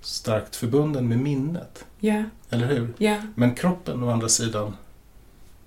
starkt 0.00 0.56
förbunden 0.56 1.08
med 1.08 1.18
minnet, 1.18 1.84
ja, 2.00 2.22
eller 2.50 2.66
hur? 2.66 2.94
ja, 2.98 3.16
Men 3.34 3.54
kroppen 3.54 4.02
å 4.02 4.10
andra 4.10 4.28
sidan 4.28 4.76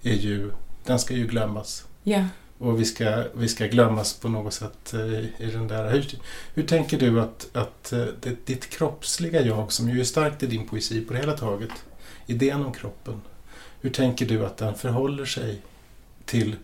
är 0.04 0.14
ju, 0.14 0.52
den 0.86 1.00
ska 1.00 1.14
ju 1.14 1.28
glömmas. 1.28 1.86
ja. 2.04 2.26
Och 2.60 2.80
vi 2.80 2.86
ska, 2.86 3.24
vi 3.36 3.48
ska 3.48 3.68
glömmas 3.68 4.14
på 4.14 4.30
något 4.30 4.54
sätt 4.54 4.94
eh, 4.94 5.42
i 5.48 5.52
den 5.54 5.68
där. 5.68 5.92
Hur, 5.92 6.06
hur 6.54 6.64
tänker 6.64 7.00
du 7.00 7.22
att, 7.22 7.48
att 7.54 7.94
eh, 7.94 8.06
det, 8.22 8.46
ditt 8.46 8.70
kroppsliga 8.70 9.42
jag, 9.42 9.72
som 9.72 9.90
ju 9.90 10.00
är 10.00 10.04
starkt 10.04 10.44
i 10.44 10.48
din 10.48 10.68
poesi 10.68 11.02
på 11.06 11.14
det 11.14 11.20
hela 11.20 11.38
taget, 11.38 11.70
idén 12.28 12.66
om 12.66 12.74
kroppen, 12.74 13.22
hur 13.82 13.90
tänker 13.90 14.26
du 14.26 14.46
att 14.46 14.58
den 14.58 14.76
förhåller 14.76 15.26
sig 15.26 15.62
till 16.26 16.56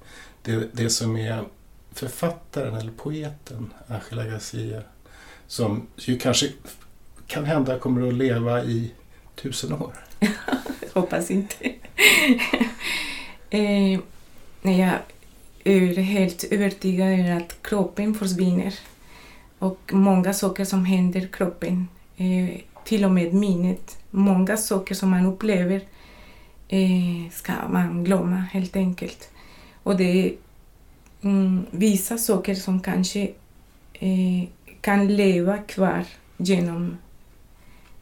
det, 0.41 0.69
det 0.73 0.89
som 0.89 1.17
är 1.17 1.43
författaren 1.91 2.75
eller 2.75 2.91
poeten 2.91 3.73
Angela 3.87 4.25
Garcia, 4.25 4.81
som 5.47 5.87
ju 5.95 6.19
kanske 6.19 6.51
kan 7.27 7.45
hända 7.45 7.79
kommer 7.79 8.07
att 8.07 8.13
leva 8.13 8.63
i 8.63 8.91
tusen 9.35 9.73
år? 9.73 9.93
Hoppas 10.93 11.31
inte. 11.31 11.55
eh, 13.49 13.99
jag 14.61 14.99
är 15.63 15.95
helt 15.95 16.43
övertygad 16.43 17.19
om 17.19 17.37
att 17.37 17.57
kroppen 17.61 18.15
försvinner. 18.15 18.73
Och 19.59 19.93
många 19.93 20.33
saker 20.33 20.65
som 20.65 20.85
händer 20.85 21.27
kroppen, 21.27 21.87
eh, 22.17 22.59
till 22.85 23.05
och 23.05 23.11
med 23.11 23.33
minnet, 23.33 23.97
många 24.13 24.57
saker 24.57 24.95
som 24.95 25.09
man 25.09 25.25
upplever 25.25 25.81
eh, 26.67 27.31
ska 27.31 27.53
man 27.69 28.03
glömma 28.03 28.35
helt 28.35 28.75
enkelt. 28.75 29.29
Och 29.83 29.97
det 29.97 30.03
är 30.03 30.33
mm, 31.21 31.65
vissa 31.71 32.17
saker 32.17 32.55
som 32.55 32.79
kanske 32.79 33.21
eh, 33.93 34.47
kan 34.81 35.15
leva 35.15 35.57
kvar 35.57 36.05
genom, 36.37 36.97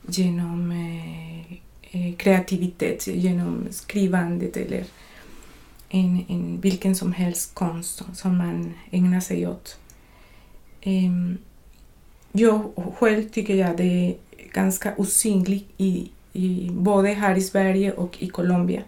genom 0.08 0.72
eh, 0.72 1.54
eh 1.92 2.16
kreativitet 2.16 3.08
genom 3.08 3.68
skrivandet 3.72 4.58
eller 4.58 4.84
en, 5.90 6.26
en, 6.30 6.62
vilken 6.62 6.96
som 6.96 7.14
helst 7.14 7.56
konst 7.56 8.04
som 8.14 8.38
man 8.38 8.74
ägnar 8.92 9.20
sig 9.20 9.48
åt. 9.48 9.78
Jag 12.32 12.72
själv 13.00 13.30
tycker 13.30 13.56
jag 13.56 13.78
det 13.78 13.84
är 13.84 14.16
ganska 14.54 14.94
osynlig 14.98 15.68
i, 15.78 16.10
i, 16.34 16.70
både 16.72 17.10
här 17.10 17.36
i 17.36 17.42
Sverige 17.42 17.92
och 17.92 18.24
i 18.24 18.28
Colombia. 18.28 18.82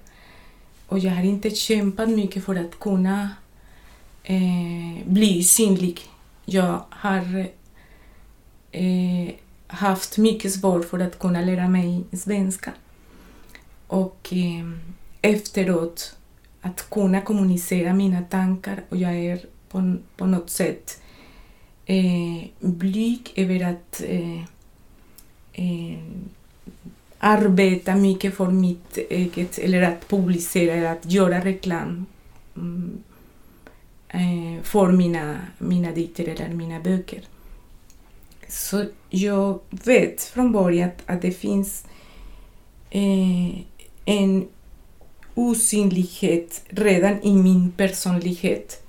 Och 0.87 0.99
jag 0.99 1.11
har 1.11 1.23
inte 1.23 1.49
kämpat 1.49 2.09
mycket 2.09 2.43
för 2.43 2.55
att 2.55 2.79
kunna 2.79 3.29
eh, 4.23 5.05
bli 5.05 5.43
synlig. 5.43 6.01
Jag 6.45 6.85
har 6.89 7.47
eh, 8.71 9.33
haft 9.67 10.17
mycket 10.17 10.53
svårt 10.53 10.85
för 10.85 10.99
att 10.99 11.19
kunna 11.19 11.41
lära 11.41 11.67
mig 11.67 12.03
svenska. 12.11 12.71
Och 13.87 14.33
eh, 14.33 14.69
efteråt 15.21 16.15
att 16.61 16.89
kunna 16.89 17.21
kommunicera 17.21 17.93
mina 17.93 18.21
tankar 18.21 18.83
och 18.89 18.97
jag 18.97 19.15
är 19.15 19.39
på, 19.69 19.97
på 20.17 20.25
något 20.25 20.49
sätt 20.49 21.01
eh, 21.85 22.47
blyg 22.59 23.33
över 23.35 23.71
att 23.71 24.03
eh, 24.07 24.43
eh, 25.53 25.99
arbeta 27.19 27.95
mycket 27.95 28.35
för 28.35 28.51
mitt 28.51 28.97
eget, 28.97 29.57
eller 29.57 29.81
att 29.81 30.07
publicera, 30.07 30.73
eller 30.73 30.91
att 30.91 31.11
göra 31.11 31.45
reklam 31.45 32.05
mm, 32.55 33.03
eh, 34.07 34.63
för 34.63 34.91
mina, 34.91 35.37
mina 35.57 35.91
dikter 35.91 36.27
eller 36.27 36.49
mina 36.49 36.79
böcker. 36.79 37.21
Så 38.47 38.85
jag 39.09 39.59
vet 39.69 40.23
från 40.23 40.51
början 40.51 40.89
att, 40.89 41.03
att 41.05 41.21
det 41.21 41.31
finns 41.31 41.85
eh, 42.89 43.59
en 44.05 44.47
osynlighet 45.35 46.63
redan 46.69 47.21
i 47.21 47.33
min 47.33 47.71
personlighet. 47.71 48.82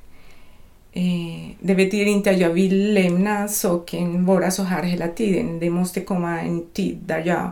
Eh, 0.97 1.51
det 1.61 1.75
betyder 1.75 2.07
inte 2.07 2.31
att 2.31 2.39
jag 2.39 2.51
vill 2.51 2.95
lämna 2.95 3.49
saken 3.49 4.27
vara 4.27 4.51
så 4.51 4.63
här 4.63 4.83
hela 4.83 5.09
tiden. 5.09 5.59
Det 5.59 5.71
måste 5.71 6.01
komma 6.01 6.41
en 6.41 6.67
tid 6.67 6.99
där 7.07 7.23
jag 7.25 7.51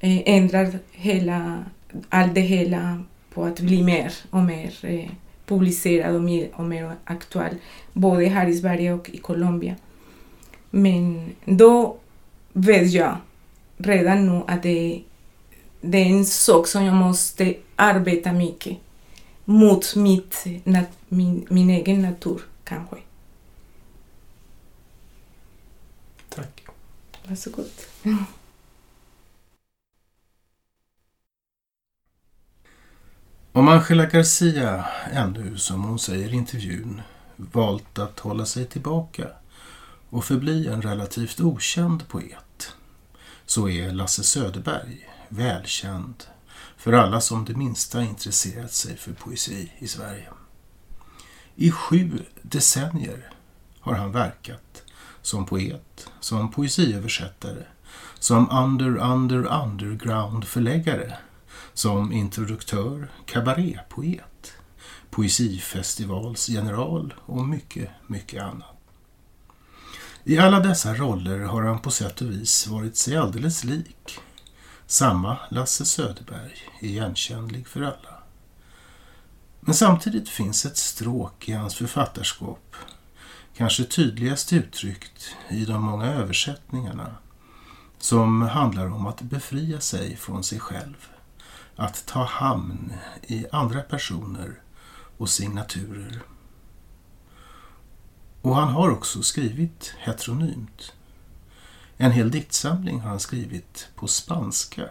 eh, 0.00 0.20
ändrar 0.24 0.78
hela, 0.92 1.64
allt 2.08 2.34
det 2.34 2.40
hela 2.40 3.02
på 3.34 3.44
att 3.44 3.60
bli 3.60 3.82
mer 3.82 4.12
och 4.30 4.42
mer 4.42 4.74
eh, 4.82 5.10
publicerad 5.46 6.14
och 6.14 6.22
mer, 6.22 6.48
och 6.54 6.64
mer 6.64 6.92
aktuell. 7.04 7.54
Både 7.92 8.26
här 8.26 8.46
i 8.46 8.54
Sverige 8.54 8.92
och 8.92 9.10
i 9.10 9.18
Colombia. 9.18 9.76
Men 10.70 11.30
då 11.44 11.96
vet 12.52 12.92
jag 12.92 13.16
redan 13.76 14.26
nu 14.26 14.42
att 14.46 14.62
det, 14.62 15.02
det 15.80 15.98
är 15.98 16.06
en 16.06 16.24
sak 16.24 16.66
som 16.66 16.84
jag 16.84 16.94
måste 16.94 17.54
arbeta 17.76 18.32
mycket 18.32 18.78
mot 19.48 19.96
mitt, 19.96 20.44
nat, 20.64 20.88
min, 21.08 21.46
min 21.50 21.70
egen 21.70 22.02
natur, 22.02 22.42
kanske. 22.64 22.96
Tack. 26.28 26.66
Varsågod. 27.28 27.70
Om 33.52 33.68
Angela 33.68 34.06
Garcia 34.06 34.84
ännu, 35.12 35.58
som 35.58 35.84
hon 35.84 35.98
säger 35.98 36.28
i 36.28 36.36
intervjun, 36.36 37.02
valt 37.36 37.98
att 37.98 38.18
hålla 38.18 38.46
sig 38.46 38.66
tillbaka 38.66 39.28
och 40.10 40.24
förbli 40.24 40.66
en 40.66 40.82
relativt 40.82 41.40
okänd 41.40 42.08
poet 42.08 42.72
så 43.46 43.68
är 43.68 43.92
Lasse 43.92 44.22
Söderberg 44.22 45.08
välkänd 45.28 46.24
för 46.78 46.92
alla 46.92 47.20
som 47.20 47.44
det 47.44 47.54
minsta 47.54 48.02
intresserat 48.02 48.72
sig 48.72 48.96
för 48.96 49.12
poesi 49.12 49.72
i 49.78 49.88
Sverige. 49.88 50.28
I 51.56 51.70
sju 51.70 52.10
decennier 52.42 53.30
har 53.80 53.94
han 53.94 54.12
verkat 54.12 54.82
som 55.22 55.46
poet, 55.46 56.10
som 56.20 56.50
poesiöversättare, 56.50 57.62
som 58.18 58.50
under 58.50 58.96
under 58.96 59.62
underground 59.62 60.44
förläggare, 60.44 61.18
som 61.74 62.12
introduktör, 62.12 63.08
kabarépoet, 63.26 64.52
poesifestivalsgeneral 65.10 67.14
och 67.18 67.48
mycket, 67.48 67.90
mycket 68.06 68.42
annat. 68.42 68.74
I 70.24 70.38
alla 70.38 70.60
dessa 70.60 70.94
roller 70.94 71.38
har 71.38 71.62
han 71.62 71.78
på 71.78 71.90
sätt 71.90 72.20
och 72.20 72.30
vis 72.30 72.66
varit 72.66 72.96
sig 72.96 73.16
alldeles 73.16 73.64
lik. 73.64 74.20
Samma 74.90 75.38
Lasse 75.48 75.84
Söderberg, 75.84 76.54
igenkännlig 76.80 77.66
för 77.66 77.82
alla. 77.82 78.22
Men 79.60 79.74
samtidigt 79.74 80.28
finns 80.28 80.66
ett 80.66 80.76
stråk 80.76 81.48
i 81.48 81.52
hans 81.52 81.74
författarskap, 81.74 82.76
kanske 83.56 83.84
tydligast 83.84 84.52
uttryckt 84.52 85.36
i 85.48 85.64
de 85.64 85.82
många 85.82 86.06
översättningarna, 86.06 87.16
som 87.98 88.42
handlar 88.42 88.86
om 88.86 89.06
att 89.06 89.22
befria 89.22 89.80
sig 89.80 90.16
från 90.16 90.44
sig 90.44 90.60
själv, 90.60 91.08
att 91.76 92.06
ta 92.06 92.24
hamn 92.24 92.92
i 93.22 93.46
andra 93.52 93.80
personer 93.80 94.62
och 95.18 95.30
signaturer. 95.30 96.22
Och 98.42 98.56
han 98.56 98.68
har 98.68 98.90
också 98.90 99.22
skrivit 99.22 99.94
heteronymt. 99.98 100.92
En 102.00 102.12
hel 102.12 102.30
diktsamling 102.30 103.00
har 103.00 103.08
han 103.08 103.20
skrivit 103.20 103.88
på 103.94 104.06
spanska 104.06 104.88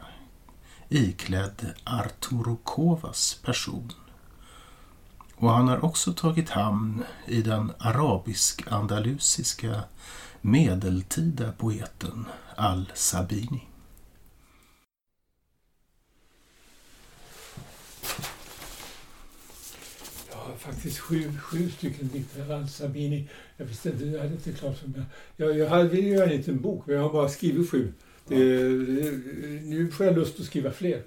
iklädd 0.89 1.73
Arturo 1.83 2.57
Covas 2.63 3.39
person. 3.43 3.91
Och 5.35 5.51
han 5.51 5.67
har 5.67 5.85
också 5.85 6.13
tagit 6.13 6.49
hamn 6.49 7.03
i 7.25 7.41
den 7.41 7.71
arabisk-andalusiska 7.79 9.83
medeltida 10.41 11.51
poeten 11.51 12.25
Al-Sabini. 12.55 13.67
Faktiskt 20.67 20.99
sju, 20.99 21.31
sju 21.41 21.69
stycken 21.69 22.09
dikter 22.13 22.41
av 22.41 22.51
Al-Sabini. 22.51 23.29
Jag 23.57 23.65
visste 23.65 23.89
inte, 23.89 24.05
jag 24.05 24.19
hade 24.19 24.33
inte 24.33 24.51
klart 24.51 24.77
för 24.77 24.87
mig. 24.87 25.01
Jag, 25.37 25.57
jag 25.57 25.69
hade 25.69 25.89
ville 25.89 26.09
göra 26.09 26.23
en 26.23 26.37
liten 26.37 26.61
bok, 26.61 26.83
men 26.85 26.95
jag 26.95 27.03
har 27.03 27.13
bara 27.13 27.29
skrivit 27.29 27.69
sju. 27.69 27.93
Det, 28.27 28.35
det, 28.35 29.11
nu 29.63 29.91
får 29.91 30.05
jag 30.05 30.15
lust 30.15 30.39
att 30.39 30.45
skriva 30.45 30.71
fler. 30.71 31.01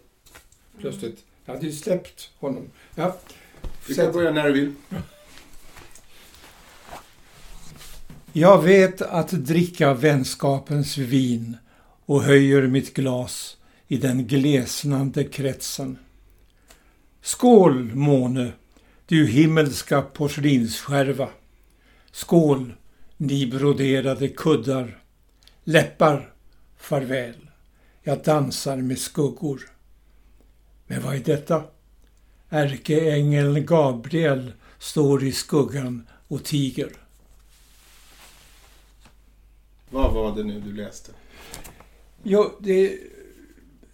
Plötsligt. 0.79 1.25
Jag 1.45 1.55
hade 1.55 1.67
ju 1.67 1.73
släppt 1.73 2.31
honom. 2.39 2.71
Ja. 2.95 3.17
Du 3.87 3.95
kan 3.95 4.13
börja 4.13 4.31
när 4.31 4.49
du 4.49 4.53
vill. 4.53 4.75
Jag 8.33 8.63
vet 8.63 9.03
att 9.03 9.31
dricka 9.31 9.95
vänskapens 9.95 10.99
vin 10.99 11.57
och 12.07 12.23
höjer 12.23 12.67
mitt 12.67 12.95
glas 12.95 13.57
i 13.89 13.97
den 13.97 14.27
glesnande 14.27 15.25
kretsen. 15.25 15.99
Skål, 17.23 17.95
måne, 17.95 18.53
du 19.11 19.27
himmelska 19.27 20.03
porslinsskärva. 20.03 21.29
Skål, 22.13 22.73
ni 23.17 23.47
broderade 23.47 24.29
kuddar. 24.29 25.03
Läppar, 25.65 26.33
farväl. 26.79 27.49
Jag 28.03 28.23
dansar 28.23 28.77
med 28.77 28.99
skuggor. 28.99 29.61
Men 30.87 31.03
vad 31.03 31.15
är 31.15 31.19
detta? 31.19 31.63
Ärkeängeln 32.49 33.67
Gabriel 33.67 34.53
står 34.79 35.25
i 35.25 35.33
skuggan 35.33 36.07
och 36.29 36.45
tiger. 36.45 36.93
Vad 39.91 40.15
var 40.15 40.37
det 40.37 40.45
nu 40.45 40.61
du 40.61 40.73
läste? 40.73 41.13
Jo, 42.23 42.51
det, 42.61 42.99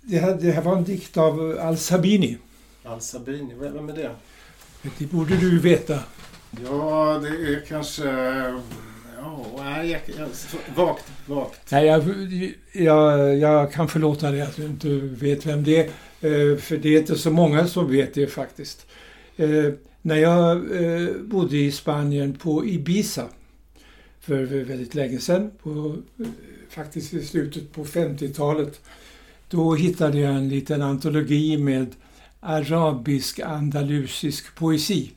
det, 0.01 0.19
här, 0.19 0.35
det 0.35 0.53
här 0.53 0.63
var 0.63 0.77
en 0.77 0.85
dikt 0.85 1.17
av 1.17 1.59
Al-Sabini. 1.61 2.39
Al-Sabini, 2.85 3.55
vem 3.55 3.89
är 3.89 3.93
det? 3.97 4.15
Det 4.99 5.07
borde 5.07 5.37
du 5.37 5.59
veta. 5.59 5.99
Ja, 6.64 7.18
det 7.22 7.29
är 7.29 7.64
kanske... 7.68 8.05
Ja, 9.18 9.46
nej, 9.59 9.90
jag, 9.90 10.01
jag, 10.18 10.29
vagt, 10.77 11.05
vagt. 11.27 11.70
Nej, 11.70 11.87
jag, 11.87 12.03
jag, 12.72 13.38
jag 13.38 13.72
kan 13.72 13.88
förlåta 13.88 14.31
dig 14.31 14.40
att 14.42 14.57
du 14.57 14.64
inte 14.64 14.88
vet 14.88 15.46
vem 15.46 15.64
det 15.64 15.77
är. 15.77 15.85
Eh, 16.20 16.57
För 16.59 16.77
det 16.77 16.88
är 16.96 16.99
inte 17.01 17.18
så 17.18 17.31
många 17.31 17.66
som 17.66 17.90
vet 17.90 18.14
det 18.14 18.27
faktiskt. 18.27 18.87
Eh, 19.37 19.72
När 20.03 20.16
jag 20.16 20.57
eh, 20.57 21.09
bodde 21.22 21.57
i 21.57 21.72
Spanien 21.72 22.33
på 22.33 22.66
Ibiza 22.66 23.25
för 24.20 24.44
väldigt 24.44 24.94
länge 24.94 25.18
sedan, 25.18 25.51
på, 25.62 25.96
faktiskt 26.70 27.14
i 27.14 27.25
slutet 27.25 27.72
på 27.72 27.85
50-talet, 27.85 28.81
då 29.49 29.75
hittade 29.75 30.18
jag 30.18 30.35
en 30.35 30.49
liten 30.49 30.83
antologi 30.83 31.57
med 31.57 31.87
arabisk-andalusisk 32.47 34.55
poesi. 34.55 35.11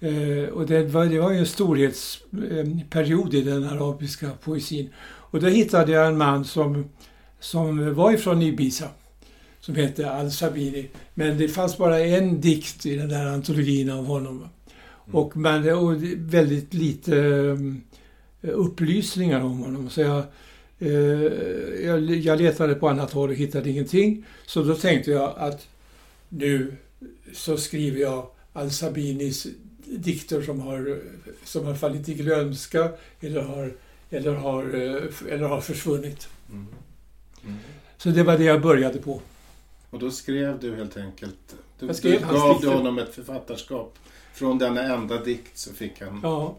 Eh, 0.00 0.44
och 0.52 0.66
det 0.66 0.82
var, 0.82 1.06
det 1.06 1.18
var 1.18 1.32
en 1.32 1.46
storhetsperiod 1.46 3.34
i 3.34 3.42
den 3.42 3.64
arabiska 3.64 4.30
poesin. 4.44 4.88
Och 5.04 5.40
då 5.40 5.46
hittade 5.46 5.92
jag 5.92 6.06
en 6.06 6.18
man 6.18 6.44
som, 6.44 6.84
som 7.40 7.94
var 7.94 8.12
ifrån 8.12 8.42
Ibiza, 8.42 8.88
som 9.60 9.74
hette 9.74 10.10
Al-Sabini. 10.10 10.88
Men 11.14 11.38
det 11.38 11.48
fanns 11.48 11.78
bara 11.78 12.00
en 12.00 12.40
dikt 12.40 12.86
i 12.86 12.96
den 12.96 13.08
där 13.08 13.26
antologin 13.26 13.90
av 13.90 14.06
honom. 14.06 14.48
Och, 15.12 15.36
man, 15.36 15.70
och 15.70 16.02
väldigt 16.16 16.74
lite 16.74 17.16
um, 17.16 17.82
upplysningar 18.42 19.40
om 19.40 19.58
honom. 19.58 19.90
Så 19.90 20.00
jag, 20.00 20.22
eh, 20.78 20.92
jag, 21.84 22.10
jag 22.10 22.40
letade 22.40 22.74
på 22.74 22.88
annat 22.88 23.12
håll 23.12 23.28
och 23.28 23.34
hittade 23.34 23.70
ingenting. 23.70 24.24
Så 24.46 24.62
då 24.62 24.74
tänkte 24.74 25.10
jag 25.10 25.34
att 25.36 25.68
nu 26.34 26.76
så 27.32 27.56
skriver 27.56 28.00
jag 28.00 28.26
Al-Sabinis 28.52 29.46
dikter 29.84 30.42
som 30.42 30.60
har, 30.60 31.02
som 31.44 31.66
har 31.66 31.74
fallit 31.74 32.08
i 32.08 32.14
glömska 32.14 32.92
eller 33.20 33.42
har, 33.42 33.72
eller 34.10 34.34
har, 34.34 34.62
eh, 34.62 35.32
eller 35.32 35.48
har 35.48 35.60
försvunnit. 35.60 36.28
Mm. 36.50 36.66
Mm. 37.44 37.56
Så 37.96 38.08
det 38.08 38.22
var 38.22 38.38
det 38.38 38.44
jag 38.44 38.62
började 38.62 38.98
på. 38.98 39.20
Och 39.90 39.98
då 39.98 40.10
skrev 40.10 40.60
du 40.60 40.74
helt 40.76 40.96
enkelt... 40.96 41.54
Du, 41.78 41.86
Jag 41.86 41.96
skrev 41.96 42.20
du 42.20 42.34
gav 42.34 42.60
du 42.60 42.68
honom 42.68 42.98
ett 42.98 43.14
författarskap. 43.14 43.98
Från 44.32 44.58
denna 44.58 44.82
enda 44.82 45.22
dikt 45.22 45.58
så 45.58 45.74
fick 45.74 46.00
han... 46.00 46.20
Ja, 46.22 46.58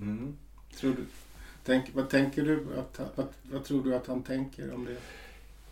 Mm. 0.00 0.36
Tror 0.80 0.90
du, 0.90 1.04
tänk, 1.64 1.84
vad 1.94 2.08
tänker 2.08 2.42
du 2.42 2.66
att, 2.78 3.00
vad, 3.14 3.26
vad 3.42 3.64
tror 3.64 3.84
du 3.84 3.94
att 3.94 4.06
han 4.06 4.22
tänker 4.22 4.74
om 4.74 4.84
det? 4.84 4.96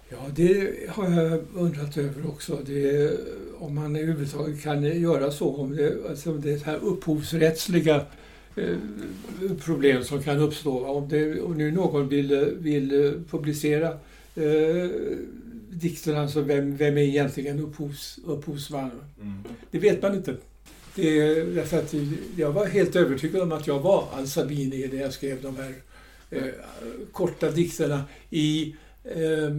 Ja 0.08 0.18
det 0.36 0.74
har 0.88 1.10
jag 1.10 1.40
undrat 1.54 1.96
över 1.96 2.28
också. 2.28 2.58
Det, 2.66 3.12
om 3.58 3.74
man 3.74 3.96
överhuvudtaget 3.96 4.62
kan 4.62 5.00
göra 5.00 5.30
så. 5.30 5.56
Om 5.56 5.76
det, 5.76 6.08
alltså 6.08 6.32
det 6.32 6.62
här 6.62 6.76
upphovsrättsliga 6.76 8.04
eh, 8.56 8.76
problem 9.64 10.04
som 10.04 10.22
kan 10.22 10.38
uppstå. 10.38 10.86
Om, 10.86 11.08
det, 11.08 11.40
om 11.40 11.58
nu 11.58 11.70
någon 11.70 12.08
vill, 12.08 12.54
vill 12.58 13.20
publicera 13.30 13.88
eh, 14.34 14.90
dikterna, 15.70 16.20
alltså 16.20 16.40
vem, 16.40 16.76
vem 16.76 16.98
är 16.98 17.02
egentligen 17.02 17.60
upphovs, 17.60 18.18
upphovsman? 18.26 18.90
Mm. 19.20 19.44
Det 19.70 19.78
vet 19.78 20.02
man 20.02 20.14
inte. 20.14 20.36
Det 20.94 21.18
är 21.18 21.44
därför 21.44 21.78
att 21.78 21.94
jag 22.36 22.52
var 22.52 22.66
helt 22.66 22.96
övertygad 22.96 23.42
om 23.42 23.52
att 23.52 23.66
jag 23.66 23.80
var 23.80 24.08
Al-Sabini 24.12 24.88
när 24.92 25.00
jag 25.00 25.12
skrev 25.12 25.42
de 25.42 25.56
här 25.56 25.74
eh, 26.30 26.52
korta 27.12 27.50
dikterna 27.50 28.04
i 28.30 28.74
eh, 29.14 29.50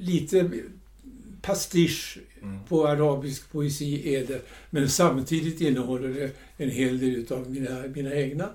lite 0.00 0.50
pastisch 1.42 2.18
Mm. 2.42 2.58
på 2.68 2.86
arabisk 2.86 3.52
poesi 3.52 4.14
är 4.14 4.26
det. 4.26 4.42
Men 4.70 4.88
samtidigt 4.88 5.60
innehåller 5.60 6.08
det 6.08 6.30
en 6.56 6.70
hel 6.70 6.98
del 6.98 7.32
av 7.32 7.50
mina, 7.50 7.82
mina 7.94 8.14
egna 8.14 8.48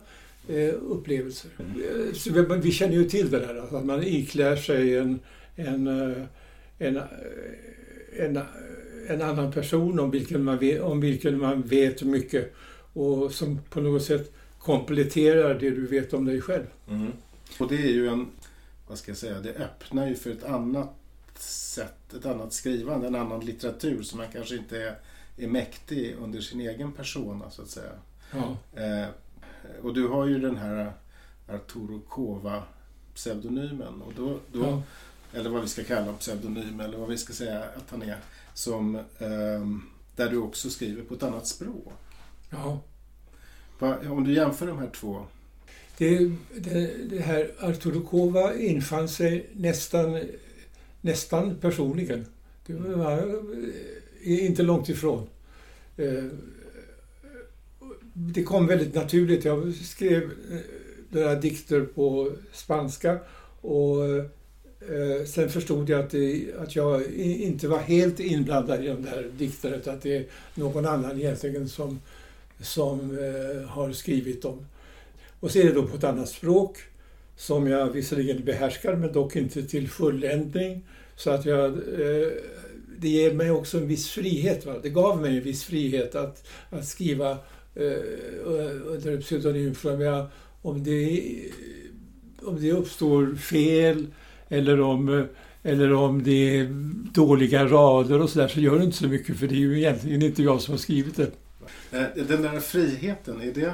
eh, 0.48 0.74
upplevelser. 0.90 1.52
Eh, 1.60 2.14
Så 2.14 2.58
vi, 2.62 2.72
känner 2.72 2.94
ju 2.94 3.10
till 3.10 3.30
det 3.30 3.40
där, 3.40 3.56
att 3.78 3.86
man 3.86 4.04
iklär 4.04 4.56
sig 4.56 4.98
en, 4.98 5.20
en, 5.56 5.88
eh, 5.88 6.18
en, 6.78 6.98
eh, 6.98 7.04
en, 8.18 8.40
en 9.08 9.22
annan 9.22 9.52
person 9.52 10.00
om 10.00 10.12
vilken, 10.12 10.44
man 10.44 10.58
vet, 10.58 10.82
om 10.82 11.02
vilken 11.02 11.40
man 11.40 11.62
vet 11.62 12.04
mycket 12.04 12.54
och 12.94 13.32
som 13.32 13.60
på 13.70 13.82
något 13.82 14.04
sätt 14.04 14.34
kompletterar 14.60 15.60
det 15.60 15.70
du 15.70 15.88
vet 15.88 16.14
om 16.14 16.26
dig 16.26 16.42
själv. 16.42 16.66
Mm. 16.90 17.12
Och 17.60 17.70
det 17.70 17.76
är 17.76 17.92
ju 17.92 18.08
en, 18.08 18.28
vad 18.88 18.98
ska 18.98 19.12
jag 19.12 19.18
säga, 19.18 19.40
det 19.40 19.54
öppnar 19.56 20.08
ju 20.08 20.16
för 20.16 20.32
ett 20.32 20.44
annat 20.44 20.90
sätt, 21.40 22.14
ett 22.14 22.26
annat 22.26 22.54
skrivande, 22.54 23.08
en 23.08 23.16
annan 23.16 23.40
litteratur 23.46 24.04
som 24.04 24.18
man 24.18 24.28
kanske 24.34 24.56
inte 24.56 24.82
är, 24.84 25.00
är 25.38 25.48
mäktig 25.48 26.16
under 26.22 26.42
sin 26.42 26.62
egen 26.62 26.92
persona 26.92 27.50
så 27.50 27.62
att 27.62 27.70
säga. 27.70 27.92
Ja. 28.32 28.58
Eh, 28.82 29.08
och 29.82 29.94
du 29.94 30.08
har 30.08 30.26
ju 30.26 30.40
den 30.40 30.58
här 30.58 30.92
Arturo 31.50 32.02
Kova 32.10 32.64
pseudonymen 33.16 34.02
och 34.02 34.14
då, 34.16 34.40
då 34.52 34.60
Ja. 34.64 34.82
eller 35.40 35.50
vad 35.50 35.62
vi 35.62 35.68
ska 35.68 35.84
kalla 35.84 36.14
pseudonym, 36.14 36.80
eller 36.80 36.98
vad 36.98 37.10
vi 37.10 37.18
ska 37.18 37.34
säga 37.34 37.64
att 37.64 37.90
han 37.92 38.02
är, 38.02 38.18
som, 38.54 38.96
ehm, 39.20 39.84
där 40.16 40.30
du 40.30 40.38
också 40.38 40.70
skriver 40.70 41.04
på 41.04 41.14
ett 41.14 41.24
annat 41.24 41.48
språk. 41.48 41.94
Ja. 42.50 42.80
Va, 43.80 43.98
om 44.10 44.24
du 44.24 44.34
jämför 44.34 44.68
de 44.68 44.78
här 44.78 44.90
två. 44.90 45.26
Det, 45.98 46.32
det, 46.56 46.90
det 47.10 47.20
här 47.20 47.52
Arturukova 47.60 48.56
infann 48.56 49.10
sig 49.10 49.50
nästan, 49.54 50.20
nästan 51.02 51.56
personligen. 51.56 52.26
Det 52.66 52.74
var 52.74 53.18
eh, 54.24 54.46
inte 54.46 54.64
långt 54.64 54.90
ifrån. 54.90 55.28
Eh, 55.98 56.24
det 58.14 58.44
kom 58.44 58.68
väldigt 58.68 58.96
naturligt. 58.96 59.46
Jag 59.46 59.74
skrev 59.74 60.24
eh, 60.24 60.58
några 61.10 61.36
dikter 61.36 61.82
på 61.82 62.32
spanska 62.54 63.20
och 63.62 63.98
sen 65.28 65.50
förstod 65.50 65.90
jag 65.90 66.00
att, 66.00 66.10
det, 66.10 66.46
att 66.60 66.76
jag 66.76 67.12
inte 67.18 67.68
var 67.68 67.80
helt 67.80 68.20
inblandad 68.20 68.84
i 68.84 68.88
de 68.88 69.02
där 69.02 69.32
dikterna 69.38 69.76
utan 69.76 69.96
att 69.96 70.02
det 70.02 70.18
är 70.18 70.26
någon 70.56 70.86
annan 70.86 71.18
egentligen 71.20 71.70
som, 71.70 72.00
som 72.62 73.18
har 73.68 73.92
skrivit 73.92 74.42
dem. 74.42 74.66
Och 75.40 75.52
så 75.52 75.60
är 75.60 75.64
det 75.64 75.72
då 75.72 75.88
på 75.88 75.98
ett 75.98 76.04
annat 76.04 76.30
språk 76.30 76.78
som 77.36 77.68
jag 77.68 77.92
visserligen 77.92 78.46
behärskar 78.46 78.96
men 78.96 79.12
dock 79.12 79.36
inte 79.36 79.64
till 79.64 79.90
fulländning. 79.90 80.86
Så 81.16 81.32
att 81.32 81.46
jag, 81.46 81.66
eh, 81.66 82.28
det 82.98 83.10
ger 83.10 83.34
mig 83.34 83.52
också 83.52 83.78
en 83.78 83.88
viss 83.88 84.10
frihet. 84.10 84.66
Va? 84.66 84.76
Det 84.84 84.90
gav 84.90 85.22
mig 85.22 85.38
en 85.38 85.44
viss 85.44 85.64
frihet 85.64 86.16
att, 86.16 86.48
att 86.70 86.86
skriva 86.86 87.32
eh, 87.76 88.00
under 88.86 89.22
pseudonym. 89.22 89.76
För 89.76 89.94
om, 89.94 90.02
jag, 90.02 90.28
om, 90.62 90.84
det, 90.84 91.24
om 92.42 92.62
det 92.62 92.72
uppstår 92.72 93.36
fel 93.36 94.08
eller 94.50 94.82
om, 94.82 95.28
eller 95.64 95.94
om 95.94 96.24
det 96.24 96.58
är 96.60 96.66
dåliga 97.14 97.66
rader 97.66 98.22
och 98.22 98.30
sådär 98.30 98.48
så 98.48 98.60
gör 98.60 98.78
det 98.78 98.86
inte 98.86 98.98
så 98.98 99.08
mycket 99.08 99.38
för 99.38 99.48
det 99.48 99.56
är 99.56 99.58
ju 99.58 99.78
egentligen 99.78 100.22
inte 100.22 100.44
jag 100.44 100.62
som 100.62 100.74
har 100.74 100.80
skrivit 100.80 101.16
det. 101.16 101.32
Eh, 101.92 102.26
den 102.28 102.42
där 102.42 102.60
friheten, 102.60 103.42
är 103.42 103.54
det, 103.54 103.74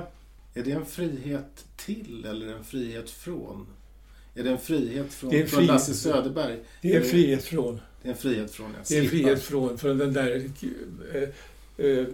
är 0.53 0.63
det 0.63 0.71
en 0.71 0.85
frihet 0.85 1.65
till 1.75 2.25
eller 2.25 2.53
en 2.53 2.63
frihet 2.63 3.09
från? 3.09 3.67
Är 4.35 4.43
det 4.43 4.49
en 4.49 4.57
frihet 4.57 5.13
från, 5.13 5.29
Det 5.29 5.37
är 5.37 5.41
en 5.41 5.47
frihet. 5.47 5.67
Lasse 5.67 5.93
Söderberg? 5.93 6.59
Det 6.81 6.95
är 6.95 7.01
en 7.01 7.05
frihet 7.05 7.43
från. 7.43 7.79
Det 8.01 8.07
är 8.07 8.11
en 8.11 8.17
frihet 8.17 8.51
från 8.51 8.75
att 8.81 8.87
Det 8.87 8.97
är 8.97 9.03
en 9.03 9.09
frihet 9.09 9.43
från, 9.43 9.77
från 9.77 9.97
den 9.97 10.13
där 10.13 10.49
eh, 11.13 11.29
eh, 11.85 12.07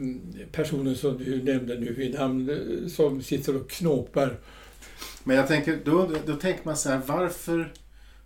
personen 0.52 0.95
som 0.95 1.17
du 1.17 1.43
nämnde 1.43 1.80
nu 1.80 1.93
vid 1.93 2.13
namn 2.13 2.49
eh, 2.49 2.88
som 2.88 3.21
sitter 3.21 3.56
och 3.56 3.69
knåpar. 3.69 4.39
Men 5.23 5.36
jag 5.38 5.47
tänker, 5.47 5.80
då, 5.86 6.12
då 6.25 6.36
tänker 6.36 6.65
man 6.65 6.78
så 6.78 6.89
här, 6.89 7.02
varför, 7.06 7.73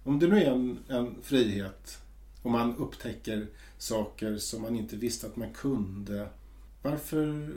om 0.04 0.20
det 0.20 0.28
nu 0.28 0.44
är 0.44 0.52
en, 0.52 0.78
en 0.88 1.16
frihet 1.24 1.98
och 2.42 2.52
man 2.52 2.76
upptäcker 2.76 3.48
saker 3.78 4.38
som 4.38 4.62
man 4.62 4.76
inte 4.76 4.96
visste 4.96 5.28
att 5.28 5.36
man 5.36 5.54
kunde, 5.54 6.28
varför, 6.82 7.50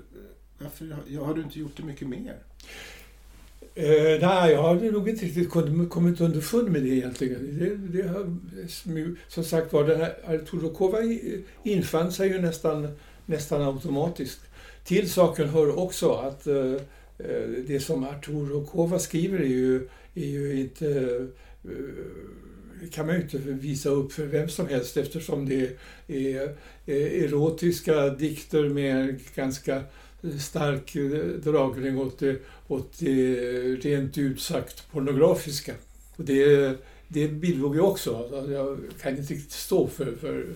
varför 0.58 1.18
har 1.24 1.34
du 1.34 1.42
inte 1.42 1.58
gjort 1.58 1.76
det 1.76 1.82
mycket 1.82 2.08
mer? 2.08 2.42
Eh, 3.74 4.20
nej, 4.20 4.52
jag 4.52 4.62
har 4.62 4.74
nog 4.74 5.08
inte 5.08 5.24
riktigt 5.24 5.50
kommit- 5.90 6.20
underfund 6.20 6.70
med 6.70 6.82
det 6.82 6.88
egentligen. 6.88 7.58
Det, 7.58 7.98
det 7.98 8.08
har, 8.08 8.36
som 9.28 9.44
sagt 9.44 9.72
var, 9.72 9.84
den 9.84 10.00
här 10.00 10.14
alltså, 10.26 10.56
Arturo 10.56 11.02
infann 11.62 12.12
sig 12.12 12.28
ju 12.28 12.38
nästan, 12.38 12.88
nästan 13.26 13.62
automatiskt. 13.62 14.40
Till 14.84 15.10
saken 15.10 15.48
hör 15.48 15.78
också 15.78 16.12
att 16.12 16.46
eh, 16.46 16.72
eh 17.18 17.48
det 17.66 17.80
som 17.80 18.04
Arturokova 18.04 18.98
skriver 18.98 19.38
är 19.38 19.46
ju, 19.46 19.88
är 20.14 20.26
ju 20.26 20.60
inte 20.60 20.88
eh, 21.64 21.70
det 22.80 22.92
kan 22.92 23.06
man 23.06 23.14
ju 23.14 23.22
inte 23.22 23.38
visa 23.38 23.88
upp 23.88 24.12
för 24.12 24.26
vem 24.26 24.48
som 24.48 24.68
helst 24.68 24.96
eftersom 24.96 25.48
det 25.48 25.76
är 26.06 26.42
eh, 26.86 27.24
erotiska 27.24 28.08
dikter 28.08 28.68
med 28.68 29.20
ganska 29.34 29.82
stark 30.40 30.92
dragning 31.44 31.98
åt 31.98 32.18
det, 32.18 32.42
åt 32.68 32.98
det 32.98 33.40
rent 33.76 34.18
ut 34.18 34.40
sagt 34.40 34.90
pornografiska. 34.90 35.74
Och 36.16 36.24
det, 36.24 36.76
det 37.08 37.28
bidrog 37.28 37.74
ju 37.74 37.80
också. 37.80 38.16
Alltså, 38.16 38.52
Jag 38.52 38.78
kan 39.00 39.16
inte 39.16 39.34
riktigt 39.34 39.52
stå 39.52 39.86
för, 39.88 40.16
för 40.16 40.46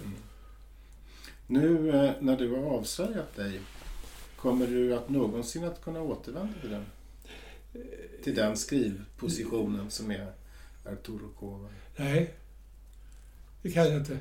Nu 1.47 1.91
eh, 1.91 2.11
när 2.21 2.37
du 2.37 2.51
har 2.51 2.63
avslöjat 2.63 3.37
dig, 3.37 3.61
kommer 4.37 4.67
du 4.67 4.95
att 4.95 5.09
någonsin 5.09 5.65
att 5.65 5.83
kunna 5.83 6.03
återvända 6.03 6.53
till 6.61 6.71
den? 6.71 6.85
Till 8.25 8.35
den 8.35 8.57
skrivpositionen 8.57 9.91
som 9.91 10.11
är 10.11 10.33
Arturo 10.85 11.29
Kova. 11.39 11.69
Nej, 11.97 12.35
det 13.63 13.71
kan 13.71 13.85
jag 13.85 13.97
inte. 13.97 14.19